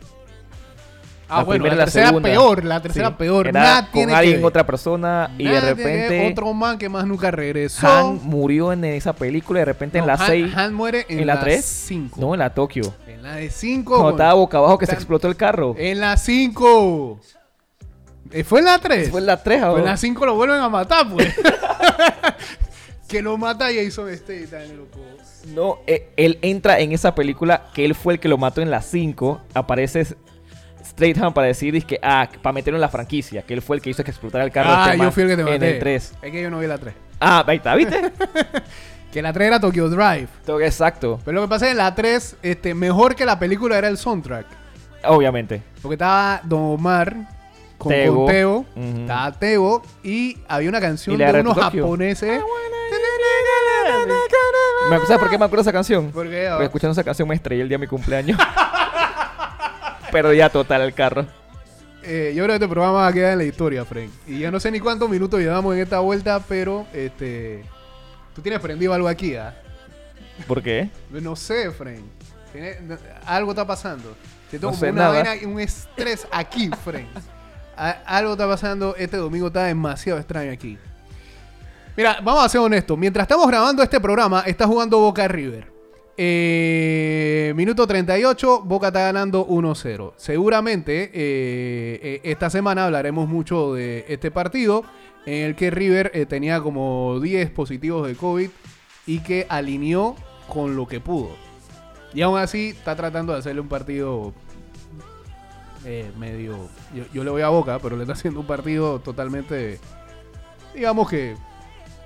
[1.34, 2.30] Ah, la bueno, primera y la la tercera segunda.
[2.30, 3.16] peor, la tercera Sí.
[3.18, 3.48] peor.
[3.48, 4.46] Era Nada con tiene que alguien, ver.
[4.46, 7.88] otra persona, y de Nada que repente Otro man que más nunca regresó.
[7.88, 10.54] Han murió en esa película y de repente en No, la Han- 6.
[10.56, 11.66] Han muere en, ¿En la la tres?
[11.66, 12.20] 5.
[12.22, 12.94] No, en la Tokio.
[13.08, 13.94] En la de 5.
[13.96, 15.76] Cuando estaba boca abajo que se explotó el carro.
[15.78, 17.20] En la 5.
[18.46, 19.10] ¿Fue en la 3?
[19.12, 19.80] Fue en la 3 Pues ahora.
[19.82, 21.34] en la 5 lo vuelven a matar, pues.
[23.08, 25.00] que lo mata Jason Statham, loco.
[25.54, 28.72] No, eh, él entra en esa película que él fue el que lo mató en
[28.72, 29.42] la 5.
[29.54, 30.06] Aparece
[30.86, 33.90] Stratham para decir que ah, para meterlo en la franquicia, que él fue el que
[33.90, 34.70] hizo que explotara el carro.
[34.72, 35.56] Ah, este yo fui el que te maté.
[35.56, 36.14] En el 3.
[36.22, 36.94] Es que yo no vi la 3.
[37.20, 38.12] Ah, ahí está, ¿viste?
[39.14, 40.28] Que la 3 era Tokyo Drive.
[40.66, 43.88] Exacto, Pero lo que pasa es que la 3, este, mejor que la película era
[43.88, 44.48] el soundtrack.
[45.06, 45.62] obviamente.
[45.84, 47.16] Porque estaba Don Omar
[47.78, 48.26] con Teo.
[48.26, 48.58] Teo.
[48.76, 49.02] Ujú.
[49.02, 49.84] Estaba Teo.
[50.04, 51.84] Y había una canción de unos Tokio.
[51.84, 52.42] japoneses.
[54.90, 56.12] Me- ¿Sabes por qué me acuerdo esa canción?
[56.12, 56.48] ¿Por qué?
[56.50, 58.40] Porque escuchando esa canción me estrellé el día de mi cumpleaños.
[60.14, 61.26] Pero ya total el carro.
[62.04, 64.10] Eh, yo creo que este programa va a quedar en la historia, Frank.
[64.28, 67.66] Y ya no sé ni cuántos minutos llevamos en esta vuelta, pero este.
[68.36, 69.54] Tú tienes prendido algo aquí, ¿ah?
[70.48, 70.90] ¿Por qué?
[71.10, 72.00] No sé, Frank.
[73.26, 74.16] Algo está pasando.
[74.50, 77.08] Siento No como sé una vaina un estrés aquí, Frank.
[77.76, 78.96] A- algo está pasando.
[78.96, 80.78] Este domingo está demasiado extraño aquí.
[81.98, 82.98] Mira, vamos a ser honestos.
[82.98, 85.73] Mientras estamos grabando este programa, está jugando Boca River.
[86.16, 90.14] Eh, minuto 38, Boca está ganando 1-0.
[90.16, 94.84] Seguramente eh, eh, esta semana hablaremos mucho de este partido
[95.26, 98.50] en el que River eh, tenía como 10 positivos de COVID
[99.08, 100.16] y que alineó
[100.48, 101.32] con lo que pudo.
[102.14, 104.34] Y aún así está tratando de hacerle un partido
[106.18, 106.70] medio...
[106.96, 109.80] Yo, yo le voy a Boca, pero le está haciendo un partido totalmente...
[110.74, 111.36] Digamos que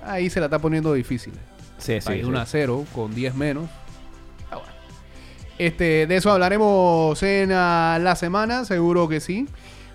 [0.02, 1.34] ahí se la está poniendo difícil.
[1.76, 3.68] Sí, ir 1 a 0 con 10 menos.
[5.58, 9.46] Este, de eso hablaremos en ah, la semana, seguro que sí.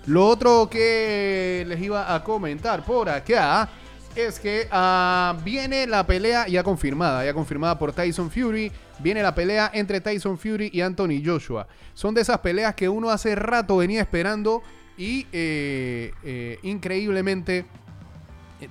[0.06, 3.70] Lo otro que les iba a comentar por acá
[4.14, 8.70] es que ah, viene la pelea ya confirmada, ya confirmada por Tyson Fury.
[8.98, 11.66] Viene la pelea entre Tyson Fury y Anthony Joshua.
[11.94, 14.62] Son de esas peleas que uno hace rato venía esperando
[14.96, 17.64] y eh, eh, increíblemente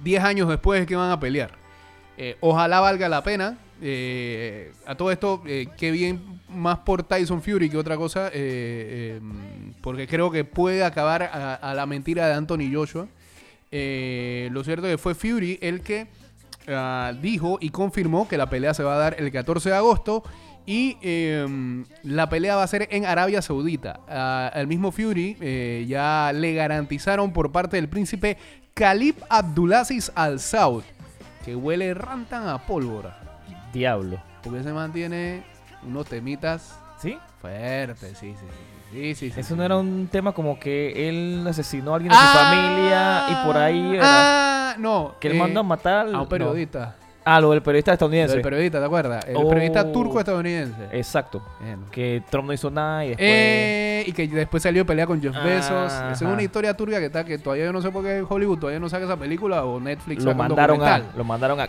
[0.03, 1.51] 10 años después es que van a pelear.
[2.17, 3.57] Eh, ojalá valga la pena.
[3.85, 8.31] Eh, a todo esto, eh, qué bien más por Tyson Fury que otra cosa, eh,
[8.33, 9.21] eh,
[9.81, 13.07] porque creo que puede acabar a, la mentira de Anthony Joshua.
[13.71, 16.07] Lo cierto es que fue Fury el que
[16.69, 20.23] ah, dijo y confirmó que la pelea se va a dar el 14 de agosto
[20.65, 23.99] y eh, la pelea va a ser en Arabia Saudita.
[24.07, 28.37] Ah, el mismo Fury ya le garantizaron por parte del príncipe
[28.73, 30.83] Khalid Abdulaziz Al Saud
[31.43, 33.22] que huele rantan a pólvora.
[33.73, 34.17] Diablo.
[34.43, 35.43] Porque se mantiene
[35.85, 37.17] unos temitas ¿Sí?
[37.41, 38.45] fuertes, sí, sí, sí.
[38.91, 42.17] Sí, sí, sí, Eso no era un tema como que él asesinó a alguien de
[42.19, 45.15] Ah, su familia y por ahí Ah, no.
[45.19, 46.21] que él eh, mandó a matar a no.
[46.21, 46.95] un periodista.
[47.25, 48.35] Ah, lo del periodista estadounidense.
[48.35, 49.25] El periodista, ¿te acuerdas?
[49.25, 49.47] El Oh.
[49.49, 50.89] periodista turco-estadounidense.
[50.91, 51.41] Exacto.
[51.89, 55.19] Que Trump no hizo nada y después Eh, y que después salió a pelear con
[55.21, 55.43] Jeff Ajá.
[55.45, 55.91] Bezos.
[55.93, 58.59] Esa es una historia turca que está que todavía yo no sé por qué Hollywood
[58.59, 61.67] todavía no saca esa película o Netflix lo mandaron a lo mandaron a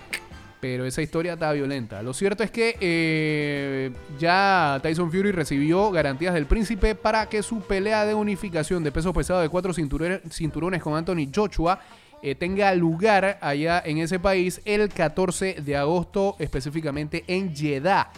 [0.64, 2.02] Pero esa historia está violenta.
[2.02, 7.60] Lo cierto es que eh, ya Tyson Fury recibió garantías del príncipe para que su
[7.60, 11.80] pelea de unificación de pesos pesados de cuatro cinturones con Anthony Joshua
[12.22, 18.10] eh, tenga lugar allá en ese país el 14 de agosto, específicamente en Jeddah.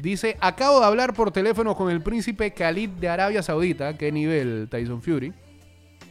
[0.00, 3.96] Dice, acabo de hablar por teléfono con el príncipe Khalid de Arabia Saudita.
[3.96, 5.32] ¿Qué nivel Tyson Fury?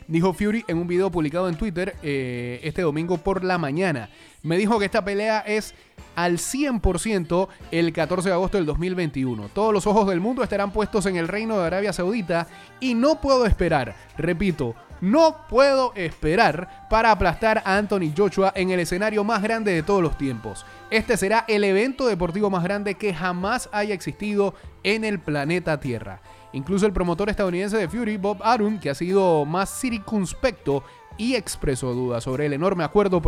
[0.07, 4.09] Dijo Fury en un video publicado en Twitter eh, este domingo por la mañana.
[4.43, 5.73] Me dijo que esta pelea es
[6.15, 9.49] al 100% el 14 de agosto del 2021.
[9.49, 12.47] Todos los ojos del mundo estarán puestos en el reino de Arabia Saudita
[12.79, 18.79] y no puedo esperar, repito, no puedo esperar para aplastar a Anthony Joshua en el
[18.79, 20.65] escenario más grande de todos los tiempos.
[20.91, 26.21] Este será el evento deportivo más grande que jamás haya existido en el planeta Tierra.
[26.53, 30.83] Incluso el promotor estadounidense de Fury, Bob Arum, que ha sido más circunspecto
[31.17, 33.21] y expresó dudas sobre el enorme acuerdo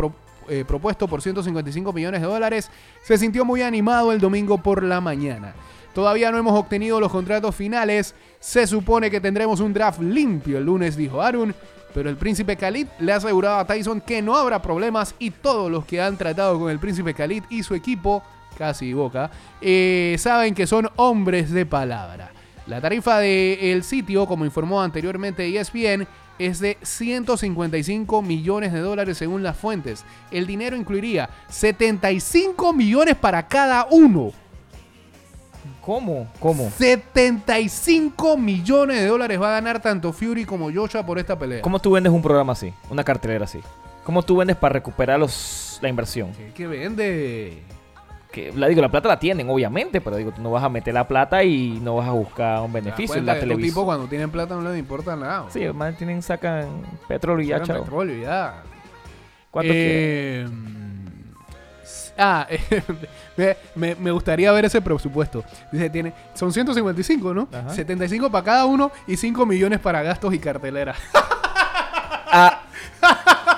[0.48, 2.70] eh, propuesto por 155 millones de dólares,
[3.02, 5.54] se sintió muy animado el domingo por la mañana.
[5.94, 10.64] Todavía no hemos obtenido los contratos finales, se supone que tendremos un draft limpio el
[10.64, 11.54] lunes, dijo Arun,
[11.94, 15.70] pero el príncipe Khalid le ha asegurado a Tyson que no habrá problemas y todos
[15.70, 18.24] los que han tratado con el príncipe Khalid y su equipo,
[18.58, 22.33] casi boca, eh, saben que son hombres de palabra.
[22.66, 26.06] La tarifa del sitio, como informó anteriormente ESPN,
[26.38, 30.04] es de 155 millones de dólares según las fuentes.
[30.30, 34.32] El dinero incluiría 75 millones para cada uno.
[35.80, 36.26] ¿Cómo?
[36.40, 36.70] ¿Cómo?
[36.70, 41.60] 75 millones de dólares va a ganar tanto Fury como Joshua por esta pelea.
[41.60, 42.72] ¿Cómo tú vendes un programa así?
[42.88, 43.60] Una cartelera así.
[44.02, 46.32] ¿Cómo tú vendes para recuperar los, la inversión?
[46.32, 47.62] ¿Qué, qué vende?
[48.34, 50.92] Que, la digo, la plata la tienen, obviamente, pero digo, tú no vas a meter
[50.92, 53.84] la plata y no vas a buscar un ¿Te das beneficio en la televisión.
[53.84, 55.44] cuando tienen plata no les importa nada.
[55.50, 57.82] Sí, más tienen, sacan petróleo y ya, chao.
[57.84, 58.62] petróleo ya.
[59.52, 60.48] ¿Cuánto Eh,
[62.16, 62.46] Ah,
[63.36, 65.44] me, me- me gustaría ver ese presupuesto.
[65.72, 67.48] Dice, tiene, son 155, ¿no?
[67.52, 67.70] Ajá.
[67.70, 70.94] 75 para cada uno y 5 millones para gastos y cartelera.
[72.26, 72.62] Ah,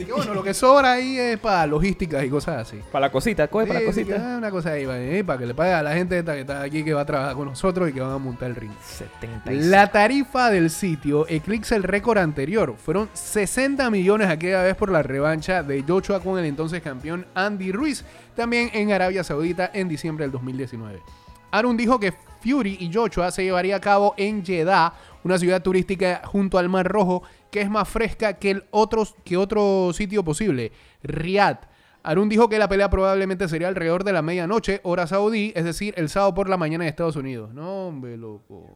[0.00, 2.80] Dije, bueno, lo que sobra ahí es para logísticas y cosas así.
[2.90, 4.16] para la cosita, coge para la cosita.
[4.18, 5.22] ah, una cosa ahí, ¿vale?
[5.24, 7.34] para que le pague a la gente esta que está aquí que va a trabajar
[7.34, 8.72] con nosotros y que van a montar el ring.
[8.82, 9.66] 76.
[9.66, 12.76] La tarifa del sitio eclipsa el récord anterior.
[12.82, 17.70] Fueron 60 millones aquella vez por la revancha de Joshua con el entonces campeón Andy
[17.70, 18.02] Ruiz,
[18.34, 21.02] también en Arabia Saudita en diciembre del 2019.
[21.50, 26.22] Aaron dijo que Fury y Joshua se llevaría a cabo en Jeddah, una ciudad turística
[26.24, 30.72] junto al Mar Rojo que es más fresca que, el otros, que otro sitio posible,
[31.02, 31.68] Riyadh.
[32.02, 35.92] Arun dijo que la pelea probablemente sería alrededor de la medianoche, hora saudí, es decir,
[35.96, 37.52] el sábado por la mañana de Estados Unidos.
[37.52, 38.74] No, hombre, loco.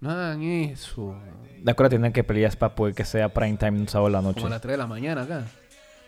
[0.00, 1.16] No hagan eso.
[1.62, 4.22] De acuerdo, tienen que pelear para poder que sea prime time un sábado en la
[4.22, 4.40] noche.
[4.40, 5.44] Como a las 3 de la mañana acá.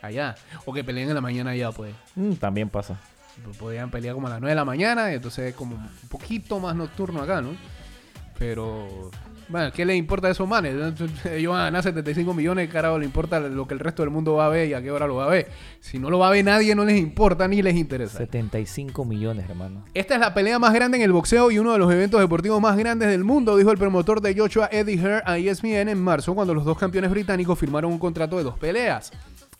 [0.02, 0.34] Allá.
[0.66, 1.94] O que peleen en la mañana allá, pues.
[2.16, 2.98] Mm, también pasa.
[3.58, 6.58] Podían pelear como a las 9 de la mañana, y entonces es como un poquito
[6.58, 7.50] más nocturno acá, ¿no?
[8.38, 9.10] Pero,
[9.48, 10.74] bueno, ¿qué les importa a esos manes?
[11.30, 14.34] Ellos van a ganar 75 millones, carajo, le importa lo que el resto del mundo
[14.34, 15.48] va a ver y a qué hora lo va a ver.
[15.80, 18.18] Si no lo va a ver nadie, no les importa ni les interesa.
[18.18, 19.84] 75 millones, hermano.
[19.94, 22.60] Esta es la pelea más grande en el boxeo y uno de los eventos deportivos
[22.60, 26.34] más grandes del mundo, dijo el promotor de Joshua Eddie Hearn a ESPN en marzo
[26.34, 29.12] cuando los dos campeones británicos firmaron un contrato de dos peleas.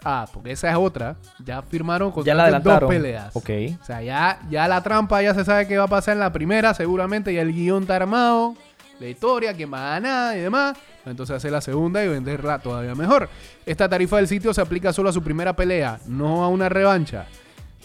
[0.05, 1.17] Ah, porque esa es otra.
[1.45, 3.35] Ya firmaron contrato Ya la de dos peleas.
[3.35, 3.51] Ok.
[3.81, 6.33] O sea, ya, ya la trampa ya se sabe qué va a pasar en la
[6.33, 8.55] primera, seguramente ya el guion está armado,
[9.01, 10.77] la historia, quién va a ganar y demás.
[11.05, 13.29] Entonces hacer la segunda y venderla todavía mejor.
[13.67, 17.27] Esta tarifa del sitio se aplica solo a su primera pelea, no a una revancha.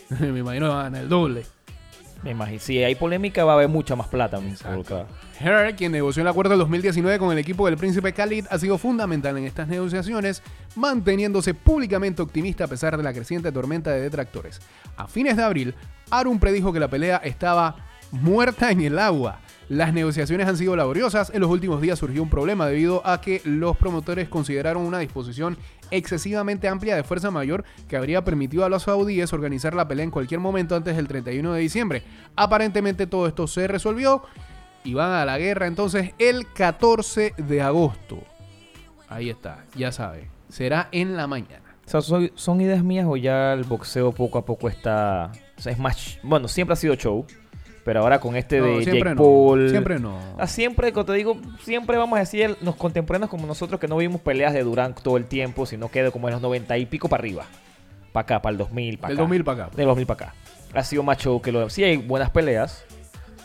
[0.20, 1.46] Me imagino que van el doble.
[2.24, 2.60] Me imagino.
[2.60, 4.40] Si hay polémica, va a haber mucha más plata.
[4.40, 5.08] involucrada.
[5.40, 8.78] Her, quien negoció el acuerdo del 2019 con el equipo del príncipe Khalid, ha sido
[8.78, 10.44] fundamental en estas negociaciones,
[10.76, 14.60] manteniéndose públicamente optimista a pesar de la creciente tormenta de detractores.
[14.98, 15.76] A fines de abril,
[16.12, 17.78] Arun predijo que la pelea estaba
[18.12, 19.40] muerta en el agua.
[19.70, 21.32] Las negociaciones han sido laboriosas.
[21.32, 25.58] En los últimos días surgió un problema debido a que los promotores consideraron una disposición
[25.92, 30.12] excesivamente amplia de fuerza mayor que habría permitido a los saudíes organizar la pelea en
[30.12, 32.04] cualquier momento antes del 31 de diciembre.
[32.36, 34.24] Aparentemente todo esto se resolvió
[34.84, 38.24] y van a la guerra entonces el 14 de agosto.
[39.08, 40.30] Ahí está, ya sabe.
[40.50, 41.70] Será en la mañana.
[41.86, 45.32] ¿son, ideas mías o ya el boxeo poco a poco está...
[45.64, 46.20] Es más...
[46.24, 47.26] Bueno, siempre ha sido show.
[47.90, 49.72] Pero ahora con este No, de Jake no, Paul...
[49.72, 50.16] siempre no.
[50.38, 53.98] Ah, siempre, como te digo, siempre vamos a decir los contemporáneos como nosotros que no
[53.98, 56.86] vimos peleas de Durán todo el tiempo, sino que de como en los 90 y
[56.86, 57.46] pico para arriba.
[58.12, 59.24] Para acá, para el 2000, para Del acá.
[59.24, 59.76] 2000 para acá.
[59.76, 60.36] Del 2000 para acá.
[60.76, 62.86] Ha sido más show que lo Sí hay buenas peleas,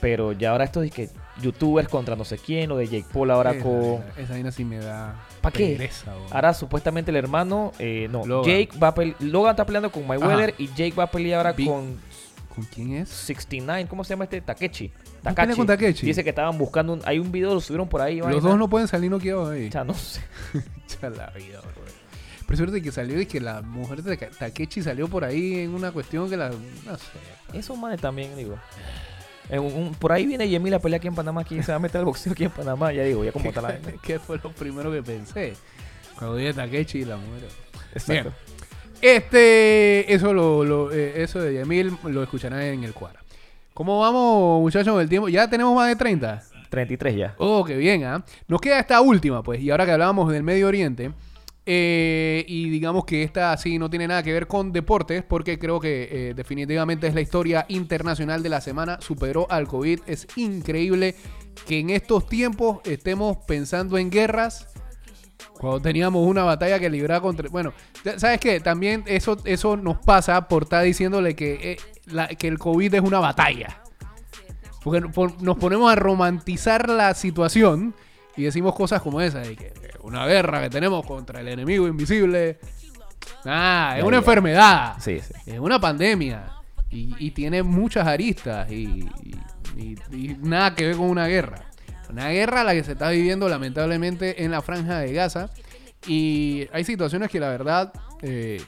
[0.02, 1.08] pero ya ahora esto de que
[1.40, 4.04] youtubers contra no sé quién, o de Jake Paul ahora esa, con...
[4.18, 5.24] esa vaina sí me da.
[5.40, 5.76] ¿Pa qué?
[5.78, 6.12] pereza.
[6.30, 8.50] Ahora supuestamente el hermano, eh, no, Logan.
[8.50, 10.62] Jake va a pelear, Logan está peleando con Mayweather Ajá.
[10.62, 11.98] y Jake va a pelear ahora con
[12.54, 13.08] ¿Con quién es?
[13.08, 14.40] 69, ¿cómo se llama este?
[14.40, 14.88] Takechi.
[15.26, 16.06] ¿Va a pelear con Takechi?
[16.06, 18.18] Dice que estaban buscando, un- hay un video, lo subieron por ahí.
[18.20, 19.70] Los dos no pueden salir noqueados ahí.
[19.72, 20.20] Sea, no sé.
[20.84, 21.82] Echa la vida, bro.
[22.46, 25.74] Pero suerte que salió y que la mujer de Ta- Takechi salió por ahí en
[25.74, 26.50] una cuestión que la.
[26.50, 27.58] No sé.
[27.58, 28.56] Esos manes también, digo.
[29.48, 31.42] En un- un- por ahí viene Yemil a pelear aquí en Panamá.
[31.44, 32.92] ¿Quién se va a meter al boxeo aquí en Panamá?
[32.92, 33.92] Ya digo, ya como la vaina.
[34.02, 35.54] ¿Qué fue lo primero que pensé?
[36.18, 37.48] Cuando vi a Takechi y la mujer.
[37.94, 38.32] Exacto.
[39.04, 43.20] Este, eso lo, lo- eh, eso de Yamil lo escucharán en el cuadro.
[43.74, 45.28] ¿Cómo vamos, muchachos, el tiempo?
[45.28, 46.42] Ya tenemos más de 30.
[46.70, 47.34] 33 ya.
[47.36, 48.24] Oh, qué bien, ¿ah?
[48.48, 51.12] Nos queda esta última, pues, y ahora que hablábamos del Medio Oriente,
[51.66, 55.80] eh, y digamos que esta sí no tiene nada que ver con deportes, porque creo
[55.80, 60.00] que eh, definitivamente es la historia internacional de la semana, superó al COVID.
[60.06, 61.14] Es increíble
[61.66, 64.68] que en estos tiempos estemos pensando en guerras.
[65.58, 67.48] Cuando teníamos una batalla que librar contra...
[67.48, 67.72] Bueno,
[68.16, 68.60] ¿sabes qué?
[68.60, 71.76] También eso, eso nos pasa por estar diciéndole que, eh,
[72.06, 73.80] la- que el COVID es una batalla.
[74.82, 77.94] Porque por- nos ponemos a romantizar la situación
[78.36, 82.58] y decimos cosas como esa, de que una guerra que tenemos contra el enemigo invisible.
[83.46, 84.96] Ah, es una enfermedad.
[85.00, 85.32] Sí, sí.
[85.46, 86.50] Es una pandemia.
[86.90, 89.08] Y, y tiene muchas aristas y-
[89.76, 91.64] y nada que ver con una guerra.
[92.10, 95.50] Una guerra la que se está viviendo lamentablemente en la franja de Gaza.
[96.06, 97.92] Y hay situaciones que la verdad
[98.22, 98.62] eh,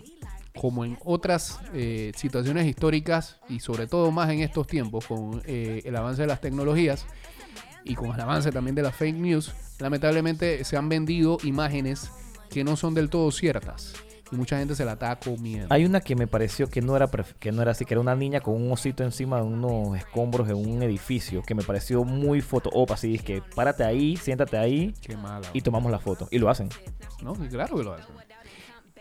[0.57, 5.83] como en otras eh, situaciones históricas y sobre todo más en estos tiempos con eh,
[5.85, 7.07] el avance de las tecnologías
[7.85, 12.11] y con el avance también de las fake news, lamentablemente se han vendido imágenes
[12.49, 13.93] que no son del todo ciertas
[14.31, 15.69] y mucha gente se la está comiendo.
[15.71, 17.09] Hay una que me pareció que no era
[17.39, 20.49] que no era así, que era una niña con un osito encima de unos escombros
[20.49, 24.57] de un edificio, que me pareció muy foto op, así es que párate ahí, siéntate
[24.59, 25.49] ahí Qué mala.
[25.53, 26.29] y tomamos la foto.
[26.31, 26.69] Y lo hacen.
[27.23, 27.35] ¿no?
[27.35, 28.15] Claro que lo hacen.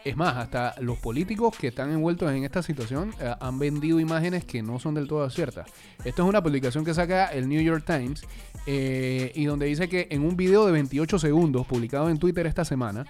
[0.04, 4.46] Es más, hasta los políticos que están envueltos en esta situación eh, han vendido imágenes
[4.46, 5.68] que no son del todo ciertas.
[6.04, 8.22] Esto es una publicación que saca el New York Times
[8.68, 12.64] eh, y donde dice que en un video de 28 segundos publicado en Twitter esta
[12.64, 13.08] semana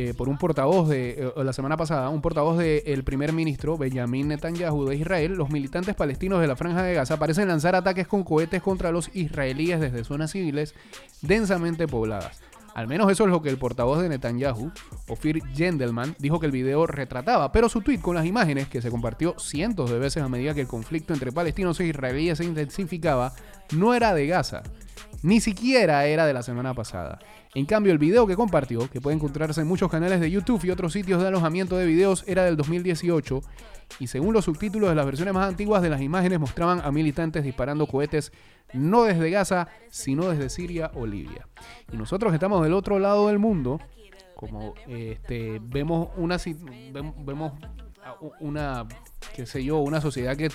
[0.00, 4.28] eh, por un portavoz de eh, la semana pasada, un portavoz del primer ministro Benjamin
[4.28, 8.22] Netanyahu de Israel, los militantes palestinos de la franja de Gaza parecen lanzar ataques con
[8.22, 10.76] cohetes contra los israelíes desde zonas civiles
[11.20, 12.40] densamente pobladas.
[12.76, 14.70] Al menos eso es lo que el portavoz de Netanyahu,
[15.08, 18.92] Ofir Gendelman, dijo que el video retrataba, pero su tweet con las imágenes, que se
[18.92, 23.32] compartió cientos de veces a medida que el conflicto entre palestinos e israelíes se intensificaba,
[23.72, 24.62] no era de Gaza,
[25.22, 27.18] ni siquiera era de la semana pasada.
[27.54, 30.70] En cambio, el video que compartió, que puede encontrarse en muchos canales de YouTube y
[30.70, 33.40] otros sitios de alojamiento de videos, era del 2018
[34.00, 37.42] y según los subtítulos de las versiones más antiguas de las imágenes mostraban a militantes
[37.42, 38.32] disparando cohetes
[38.72, 41.48] no desde Gaza, sino desde Siria o Libia.
[41.92, 43.80] Y nosotros estamos del otro lado del mundo,
[44.36, 46.36] como este, vemos una
[47.24, 47.52] vemos
[48.40, 48.86] una
[49.34, 50.50] qué sé yo, una sociedad que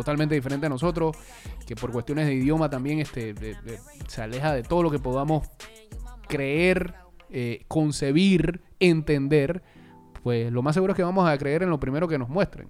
[0.00, 1.16] totalmente diferente a nosotros,
[1.66, 3.78] que por cuestiones de idioma también este, de- de-
[4.08, 5.48] se aleja de todo lo que podamos
[6.28, 6.94] creer,
[7.30, 9.62] eh, concebir, entender,
[10.22, 12.68] pues lo más seguro es que vamos a creer en lo primero que nos muestren.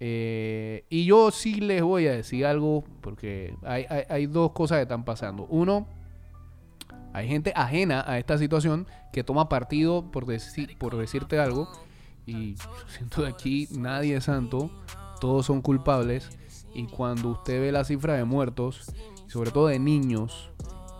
[0.00, 4.82] Eh, y yo sí les voy a decir algo, porque hay, hay- dos cosas que
[4.82, 5.44] están pasando.
[5.50, 5.88] Uno,
[7.12, 11.68] hay gente ajena a esta situación que toma partido por, decir, por decirte algo.
[12.26, 12.54] Y
[12.96, 14.70] siento que aquí nadie es santo,
[15.20, 16.30] todos son culpables.
[16.74, 18.92] Y cuando usted ve la cifra de muertos,
[19.26, 20.50] sobre todo de niños,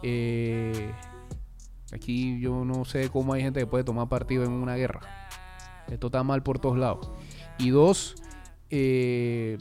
[0.03, 0.93] eh,
[1.93, 5.01] aquí yo no sé cómo hay gente que puede tomar partido en una guerra.
[5.89, 7.11] Esto está mal por todos lados.
[7.59, 8.17] Y dos,
[8.71, 9.59] eh,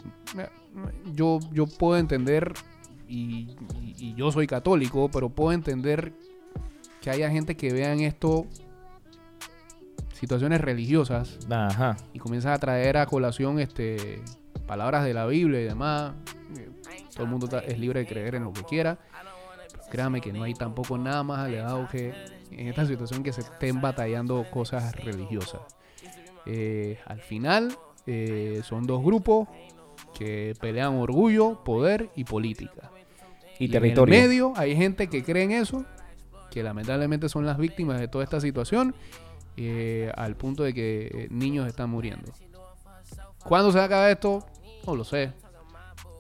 [1.13, 2.53] yo, yo puedo entender,
[3.07, 6.13] y, y- y yo soy católico, pero puedo entender
[7.01, 8.45] que haya gente que vea en esto
[10.13, 11.95] situaciones religiosas Ajá.
[12.13, 14.21] y comienza a traer a colación este
[14.67, 16.13] palabras de la Biblia y demás.
[16.57, 16.69] Eh,
[17.13, 18.99] Todo el mundo es libre de creer en lo que quiera.
[19.89, 22.13] Créame que no hay tampoco nada más alejado que
[22.51, 25.61] en esta situación que se estén batallando cosas religiosas.
[26.45, 29.47] Eh, al final eh, son dos grupos
[30.17, 32.91] que pelean orgullo, poder y política.
[33.59, 34.15] Y, en territorio.
[34.15, 35.85] el medio hay gente que cree en eso,
[36.51, 38.95] que lamentablemente son las víctimas de toda esta situación,
[39.57, 42.31] eh, al punto de que niños están muriendo.
[43.43, 44.45] ¿Cuándo se acaba esto?
[44.87, 45.31] No lo sé.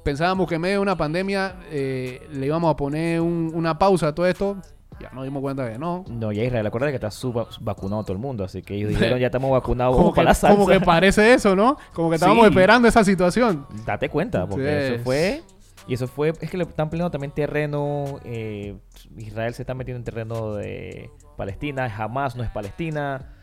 [0.03, 4.09] Pensábamos que en medio de una pandemia eh, le íbamos a poner un- una pausa
[4.09, 4.57] a todo esto.
[4.99, 6.05] Ya nos dimos cuenta que no.
[6.09, 9.19] No, ya Israel, acuérdate que está sub vacunado todo el mundo, así que ellos dijeron
[9.19, 10.55] ya estamos vacunados Como vamos que, para la salsa.
[10.55, 11.77] como que parece eso, ¿no?
[11.93, 12.49] Como que estábamos Sí.
[12.49, 13.67] esperando esa situación.
[13.85, 14.93] Date cuenta, porque Sí.
[14.95, 15.43] eso fue...
[15.89, 16.33] Y eso fue...
[16.41, 18.19] Es que le están peleando también terreno...
[18.25, 18.75] eh,
[19.17, 21.89] Israel se está metiendo en terreno de Palestina.
[21.89, 23.36] Jamás no es Palestina.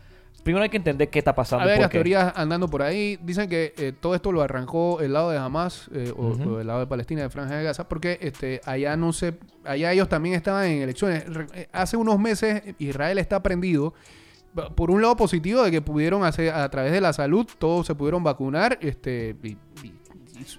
[0.45, 1.65] Primero hay que entender qué está pasando.
[1.65, 5.01] A ver, las porque- teorías andando por ahí dicen que eh, todo esto lo arrancó
[5.01, 8.19] el lado de Hamas eh, o, el lado de Palestina, de Franja de Gaza, porque
[8.21, 9.35] este, allá no se,
[9.65, 11.25] allá ellos también estaban en elecciones.
[11.55, 13.95] Eh, Hace unos meses Israel está prendido
[14.77, 17.95] por un lado positivo de que pudieron hacer a través de la salud todos se
[17.97, 19.93] pudieron vacunar, este y- y- y,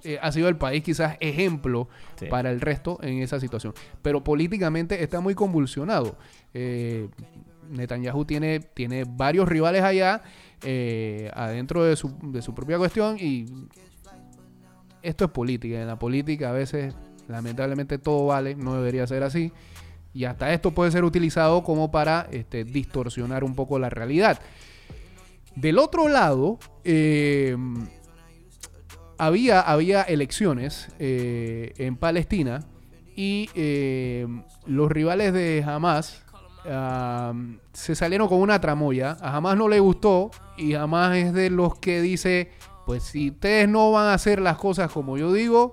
[0.04, 2.26] eh, ha sido el país quizás ejemplo Sí.
[2.26, 3.72] para el resto en esa situación.
[4.02, 6.16] Pero políticamente está muy convulsionado.
[6.52, 7.08] Eh,
[7.70, 10.22] Netanyahu tiene, tiene varios rivales allá
[10.62, 13.46] eh, adentro de su, de su propia cuestión y
[15.02, 15.80] esto es política.
[15.80, 16.94] En la política a veces
[17.28, 19.52] lamentablemente todo vale, no debería ser así.
[20.14, 24.40] Y hasta esto puede ser utilizado como para este, distorsionar un poco la realidad.
[25.54, 27.56] Del otro lado, eh,
[29.18, 32.64] había, había elecciones eh, en Palestina
[33.14, 34.26] y eh,
[34.66, 36.22] los rivales de Hamas
[37.72, 39.16] se salieron con una tramoya.
[39.20, 42.50] A Hamas no le gustó y Hamas es de los que dice,
[42.86, 45.72] pues si ustedes no van a hacer las cosas como yo digo,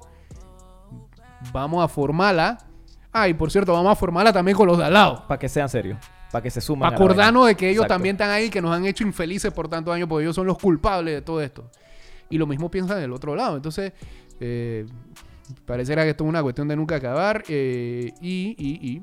[1.51, 2.57] vamos a formarla.
[3.11, 5.23] Ah, y por cierto, vamos a formarla también con los de al lado.
[5.27, 5.99] Para que sean serios.
[6.31, 6.91] Para que se suman.
[6.93, 7.93] Acordarnos de que ellos Exacto.
[7.93, 10.57] también están ahí, que nos han hecho infelices por tantos años, porque ellos son los
[10.57, 11.69] culpables de todo esto.
[12.29, 13.55] Y lo mismo piensan del otro lado.
[13.55, 13.93] Entonces,
[14.39, 14.87] eh,
[15.65, 17.43] pareciera que esto es una cuestión de nunca acabar.
[17.47, 19.01] eh, y, y- y,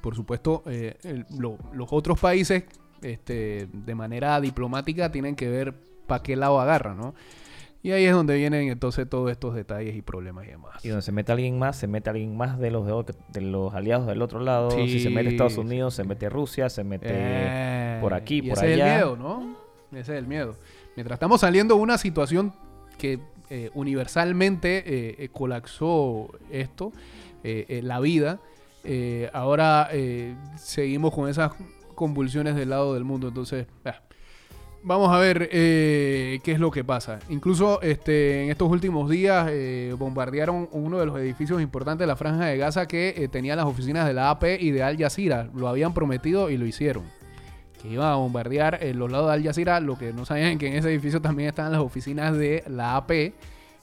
[0.00, 2.64] por supuesto, eh, el- lo- los otros países,
[3.02, 5.74] este, de manera diplomática, tienen que ver
[6.06, 7.14] para qué lado agarra, ¿no?
[7.80, 10.84] Y ahí es donde vienen entonces todos estos detalles y problemas y demás.
[10.84, 13.72] Y donde se mete alguien más, se mete alguien más de los de, de los
[13.72, 14.72] aliados del otro lado.
[14.72, 15.56] Si se mete Estados.
[15.58, 18.74] Unidos, se mete Rusia, se mete Eh, por aquí, y por ese allá.
[18.74, 19.56] es el miedo, ¿no?
[19.92, 20.56] Ese es el miedo.
[20.96, 22.52] Mientras estamos saliendo de una situación
[22.98, 26.92] que eh, universalmente eh, eh, colapsó esto,
[27.44, 28.40] eh, la vida,
[28.84, 31.52] eh, ahora eh, seguimos con esas
[31.94, 33.28] convulsiones del lado del mundo.
[33.28, 33.66] Entonces,
[34.82, 37.18] vamos a ver eh, qué es lo que pasa.
[37.28, 39.50] Incluso este, en estos últimos días
[39.98, 44.06] bombardearon uno de los edificios importantes de la Franja de Gaza que tenía las oficinas
[44.06, 45.50] de la AP y de Al Jazeera.
[45.54, 47.04] Lo habían prometido y lo hicieron.
[47.82, 49.80] Que iban a bombardear los lados de Al Jazeera.
[49.80, 52.96] Lo que no sabían es que en ese edificio también están las oficinas de la
[52.96, 53.32] AP.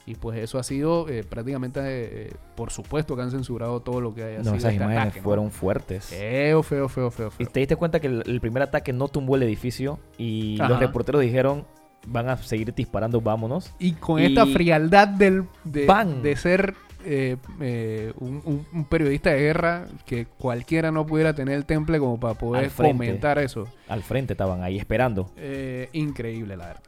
[0.06, 4.14] Y pues eso ha sido eh, prácticamente, eh, por supuesto que han censurado todo lo
[4.14, 5.24] que haya No, sido esas este imágenes ataque, ¿no?
[5.24, 6.04] fueron fuertes.
[6.06, 7.48] Feo, feo, feo, feo, Y feo.
[7.52, 10.68] te diste cuenta que el, el primer ataque no tumbó el edificio y Ajá.
[10.68, 11.64] los reporteros dijeron
[12.06, 13.74] van a seguir disparando, vámonos.
[13.80, 15.86] Y con Y- esta frialdad del, de,
[16.22, 21.98] de ser eh, eh, un, periodista de guerra, que cualquiera no pudiera tener el temple
[21.98, 22.96] como para poder frente.
[22.96, 23.66] comentar eso.
[23.88, 25.32] Al frente estaban ahí esperando.
[25.36, 26.82] Eh, increíble, la verdad.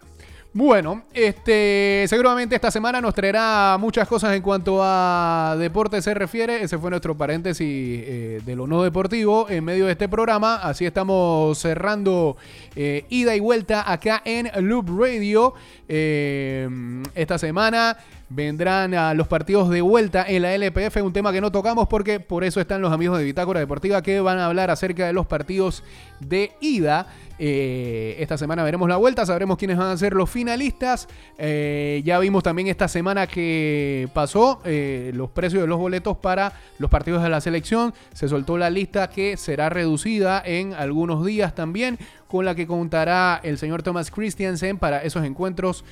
[0.54, 6.62] Bueno, este, seguramente esta semana nos traerá muchas cosas en cuanto a deporte se refiere.
[6.62, 10.56] Ese fue nuestro paréntesis eh, de lo no deportivo en medio de este programa.
[10.56, 12.38] Así estamos cerrando
[12.74, 15.52] eh, ida y vuelta acá en Loop Radio.
[15.86, 16.66] Eh,
[17.14, 17.98] esta semana
[18.30, 22.44] vendrán los partidos de vuelta en la LPF, un tema que no tocamos porque por
[22.44, 25.82] eso están los amigos de Bitácora Deportiva que van a hablar acerca de los partidos
[26.20, 27.06] de ida.
[27.38, 31.08] Eh, esta semana veremos la vuelta, sabremos quiénes van a ser los finalistas.
[31.38, 36.52] Eh, ya vimos también esta semana que pasó eh, los precios de los boletos para
[36.78, 37.94] los partidos de la selección.
[38.12, 43.40] Se soltó la lista que será reducida en algunos días también, con la que contará
[43.42, 45.82] el señor Thomas Christiansen para esos encuentros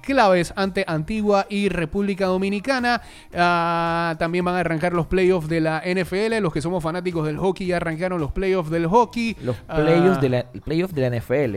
[0.00, 3.02] claves ante Antigua y República Dominicana.
[3.34, 6.38] Ah, también van a arrancar los playoffs de la NFL.
[6.40, 9.36] Los que somos fanáticos del hockey ya arrancaron los playoffs del hockey.
[9.42, 11.56] Los Ah, playoffs de, la, el playoff de la NFL.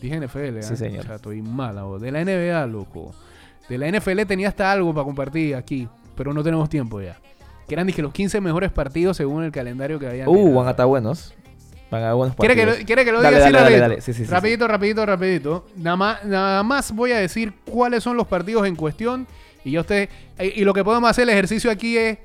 [0.00, 0.76] Dije NFL, Sí, ¿ah?
[0.76, 1.00] señor.
[1.04, 1.98] O sea, estoy mala, bo.
[1.98, 3.12] De la NBA, loco.
[3.68, 7.18] De la NFL tenía hasta algo para compartir aquí, pero no tenemos tiempo ya.
[7.66, 10.28] Que eran dije, los 15 mejores partidos según el calendario que habían.
[10.28, 11.34] Uh, van a estar buenos.
[11.90, 12.80] Van a buenos ¿Quiere que, partidos.
[12.80, 13.88] lo, quiere que lo Dale, diga así dale, dale, rapidito?
[13.88, 14.00] dale.
[14.02, 15.66] Sí, sí, sí, rapidito, rapidito, rapidito.
[15.76, 19.26] Nada más, nada más voy a decir cuáles son los partidos en cuestión.
[19.64, 20.08] Y ya usted.
[20.38, 22.18] Y, y lo que podemos hacer el ejercicio aquí es.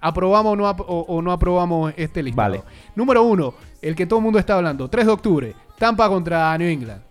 [0.00, 2.50] ¿Aprobamos o no, o no aprobamos este listado?
[2.50, 2.62] Vale.
[2.94, 4.88] Número uno, el que todo el mundo está hablando.
[4.88, 5.54] 3 de octubre.
[5.78, 7.02] Tampa contra New England.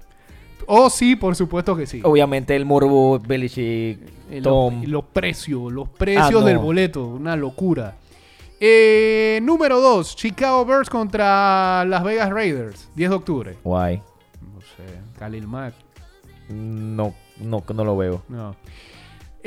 [0.67, 2.01] Oh, sí, por supuesto que sí.
[2.03, 3.99] Obviamente el Morbo, Belichick,
[4.31, 4.81] Eh, Tom.
[4.81, 6.41] Los, los precios, los precios Ah, no.
[6.41, 7.95] del boleto, una locura.
[8.59, 13.57] Eh, número 2, Chicago Bears contra Las Vegas Raiders, 10 de octubre.
[13.63, 13.97] Guay.
[14.41, 15.73] No sé, Khalil Mack,
[16.49, 18.23] No, no, no lo veo.
[18.29, 18.55] no.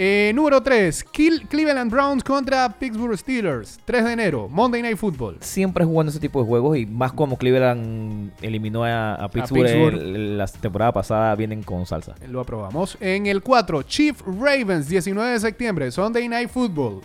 [0.01, 1.03] Eh, número 3,
[1.49, 5.39] Cleveland Browns contra Pittsburgh Steelers, 3 de enero, Monday Night Football.
[5.41, 9.95] Siempre jugando ese tipo de juegos y más como Cleveland eliminó a, a Pittsburgh, Pittsburgh.
[10.01, 12.15] el- la temporada pasada, vienen con salsa.
[12.29, 12.97] Lo aprobamos.
[13.01, 17.01] En el 4, Chief Ravens, 19 de septiembre, Sunday Night Football.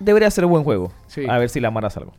[0.00, 0.92] Debería ser buen juego.
[1.06, 1.24] Sí.
[1.28, 2.14] A ver si la amarras algo.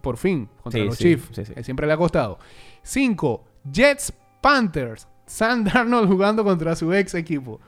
[0.00, 2.40] por fin contra Sí, los sí, Chiefs, que siempre le ha costado.
[2.82, 3.44] 5.
[3.70, 5.06] Jets Panthers.
[5.26, 7.60] Sam Darnold jugando contra su ex equipo.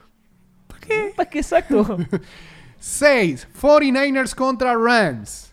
[1.17, 1.99] ¿Para qué exacto?
[2.79, 3.49] 6.
[3.61, 5.53] 49ers contra Rams.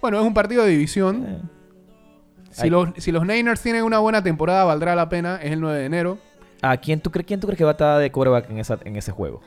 [0.00, 1.26] Bueno, es un partido de división.
[1.26, 1.42] Eh.
[2.50, 5.36] Si los, si los Niners tienen una buena temporada, valdrá la pena.
[5.42, 6.18] Es el 9 de enero.
[6.62, 8.78] ¿A quién tú, crees, quién tú crees que va a estar de quarterback en, esa,
[8.84, 9.42] en ese juego?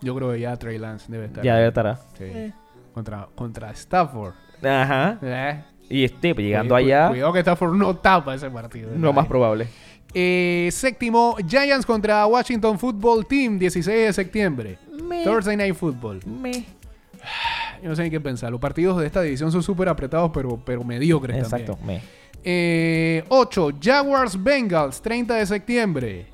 [0.00, 1.44] Yo creo que ya Trey Lance debe estar.
[1.44, 1.98] Ya debe estar.
[2.16, 2.52] Sí.
[2.94, 4.34] Contra, contra Stafford.
[4.64, 5.18] Ajá.
[5.20, 5.64] Eh.
[5.90, 8.90] Y este, pues, llegando allá, Cuidado que Stafford no tapa ese partido.
[8.96, 9.68] lo más probable.
[10.14, 14.78] Eh, séptimo, Giants contra Washington Football Team, 16 de septiembre.
[15.24, 16.20] Thursday Night Football.
[17.82, 18.50] Yo no sé ni qué pensar.
[18.50, 21.76] Los partidos de esta división son súper apretados, pero, pero mediocres Exacto.
[21.76, 22.00] también.
[22.00, 22.18] Me.
[22.44, 23.70] Eh, 8.
[23.80, 26.26] Jaguars Bengals, 30 de septiembre.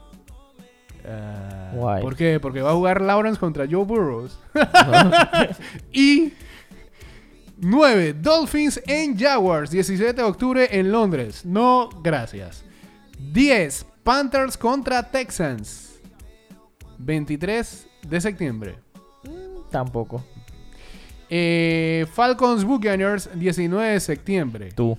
[2.01, 2.41] ¿Por qué?
[2.41, 4.39] Porque va a jugar Lawrence contra Joe Burrows.
[5.93, 6.33] y
[7.59, 8.15] 9.
[8.15, 11.45] Dolphins en Jaguars, 17 de octubre en Londres.
[11.45, 12.65] No, gracias.
[13.33, 13.87] 10.
[14.03, 15.99] Panthers contra Texans,
[16.99, 18.77] 23 de septiembre.
[19.71, 20.23] Tampoco.
[21.31, 24.73] Eh, Falcons Buccaneers, 19 de septiembre.
[24.73, 24.99] Tú.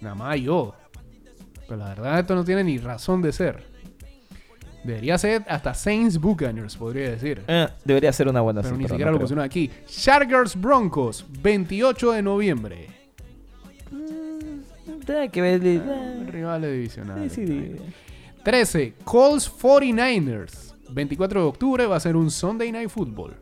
[0.00, 0.74] Nada más yo.
[1.66, 3.66] Pero la verdad, esto no tiene ni razón de ser.
[4.84, 7.42] Debería ser hasta Saints Buccaneers, podría decir.
[7.48, 9.24] Eh, debería ser una buena Pero ni no siquiera lo creo.
[9.24, 9.68] pusieron aquí.
[9.86, 12.86] Chargers Broncos, 28 de noviembre.
[15.16, 15.60] Hay que ver.
[16.30, 17.32] Rivales divisionales.
[17.32, 17.72] Sí, sí.
[18.42, 18.94] 13.
[19.04, 20.74] Colts 49ers.
[20.90, 23.34] 24 de octubre va a ser un Sunday Night Football.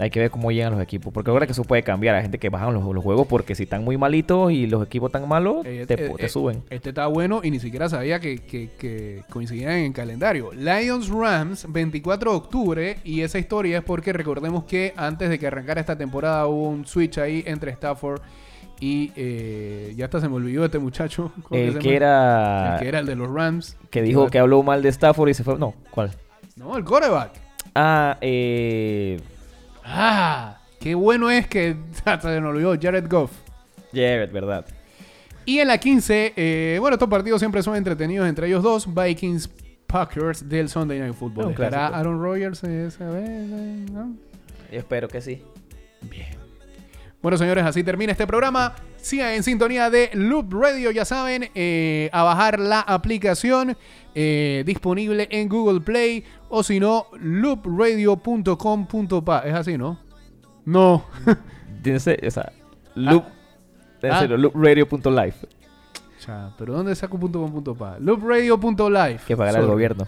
[0.00, 1.12] Hay que ver cómo llegan los equipos.
[1.12, 2.14] Porque ahora que eso puede cambiar.
[2.14, 5.08] Hay gente que bajan los, los juegos porque si están muy malitos y los equipos
[5.08, 6.62] están malos, Eh, te, eh, te eh, suben.
[6.70, 10.52] Este está bueno y ni siquiera sabía que, que- que coincidían en el calendario.
[10.52, 12.98] Lions Rams, 24 de octubre.
[13.02, 16.86] Y esa historia es porque recordemos que antes de que arrancara esta temporada hubo un
[16.86, 18.28] switch ahí entre Stafford y
[18.80, 21.32] eh, ya hasta se me olvidó este muchacho.
[21.42, 22.74] ¿Cómo El que era.
[22.74, 23.76] El que era el de los Rams.
[23.90, 25.58] que dijo que habló mal de Stafford y se fue.
[25.58, 26.12] No, ¿cuál?
[26.56, 27.32] No, el quarterback.
[27.74, 29.20] Ah, eh.
[29.84, 33.32] Ah, qué bueno es que hasta se me olvidó Jared Goff.
[33.92, 34.66] Jared, ¿verdad?
[35.44, 38.86] Y en la 15, eh, bueno, estos partidos siempre son entretenidos entre ellos dos.
[38.92, 39.48] Vikings
[39.86, 41.52] Packers del Sunday Night Football.
[41.52, 41.86] ¿Estará.
[41.88, 43.90] Aaron Rodgers esa vez?
[43.90, 44.14] ¿no?
[44.70, 45.42] Yo espero que sí.
[47.20, 48.74] Bueno, señores, así termina este programa.
[48.96, 53.76] Sigan en sintonía de Loop Radio, ya saben, eh, a bajar la aplicación
[54.14, 57.06] eh, disponible en Google Play o si no,
[58.16, 59.38] loopradio.com.pa.
[59.40, 59.98] Es así, ¿no?
[60.64, 61.04] No.
[61.82, 62.52] Tiene ese- o sea,
[62.94, 63.24] loop.
[64.02, 64.20] En Ah.
[64.20, 65.34] serio, loopradio.live.
[66.58, 67.96] Pero ¿dónde saco punto com punto pa?
[67.98, 69.20] Loopradio.live.
[69.26, 69.72] Que pagar al Sorry.
[69.72, 70.06] gobierno.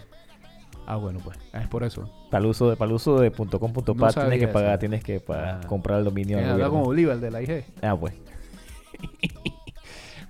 [0.92, 1.38] Ah, bueno, pues.
[1.52, 2.10] Es por eso.
[2.30, 4.78] Para el uso de, para el uso de .com.pa No tienes que pagar, eso.
[4.80, 5.66] tienes que pa- Ah.
[5.68, 7.64] comprar el dominio Eh, habla como Bolívar, de la IG.
[7.80, 8.12] Ah, pues.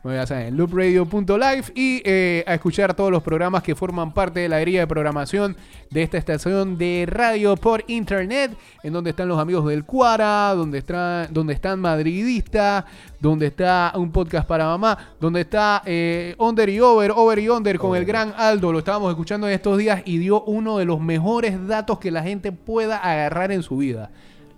[0.03, 4.49] Bueno, ya saben, loopradio.live y eh, a escuchar todos los programas que forman parte de
[4.49, 5.59] la grilla de programación
[5.91, 10.79] de esta estación de radio por internet, en donde están los amigos del Cuara, donde,
[10.79, 12.87] está, donde están Madridista,
[13.21, 17.79] donde está un podcast para mamá, donde está eh, Under y Over, Over y Under
[17.79, 20.99] con el gran Aldo, lo estábamos escuchando en estos días y dio uno de los
[20.99, 24.11] mejores datos que la gente pueda agarrar en su vida.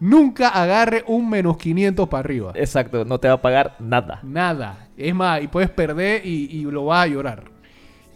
[0.03, 2.53] Nunca agarre un menos 500 para arriba.
[2.57, 4.19] Exacto, no te va a pagar nada.
[4.25, 4.89] Nada.
[5.03, 7.45] Es más, y puedes perder y, lo vas a llorar.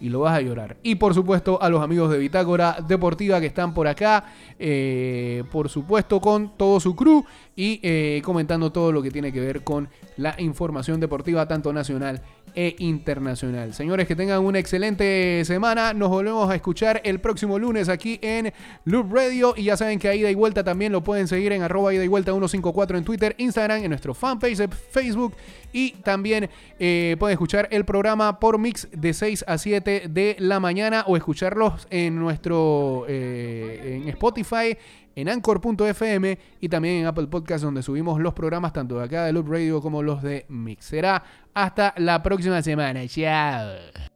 [0.01, 0.77] Y lo vas a llorar.
[0.83, 4.25] Y por supuesto a los amigos de Bitácora Deportiva que están por acá.
[4.59, 7.25] eh, por supuesto con todo su crew.
[7.57, 9.89] Y eh, comentando todo lo que tiene que ver con
[10.19, 12.23] la información deportiva tanto nacional
[12.55, 13.75] e internacional.
[13.75, 15.93] Señores, que tengan una excelente semana.
[15.93, 18.53] Nos volvemos a escuchar el próximo lunes aquí en
[18.85, 19.55] Loop Radio.
[19.57, 22.05] Y ya saben que a ida y vuelta también lo pueden seguir en arroba ida
[22.05, 25.35] y vuelta 154 en Twitter, Instagram, en nuestro fanpage de Facebook.
[25.73, 26.49] Y también
[26.79, 31.17] eh, pueden escuchar el programa por mix de 6 a 7 de la mañana o
[31.17, 34.77] escucharlos en nuestro eh, en Spotify,
[35.17, 39.33] en Anchor.fm y también en Apple Podcast donde subimos los programas tanto de acá de
[39.33, 40.85] Loop Radio como los de Mix.
[40.85, 43.09] Será hasta la próxima semana.
[43.09, 44.16] Chao.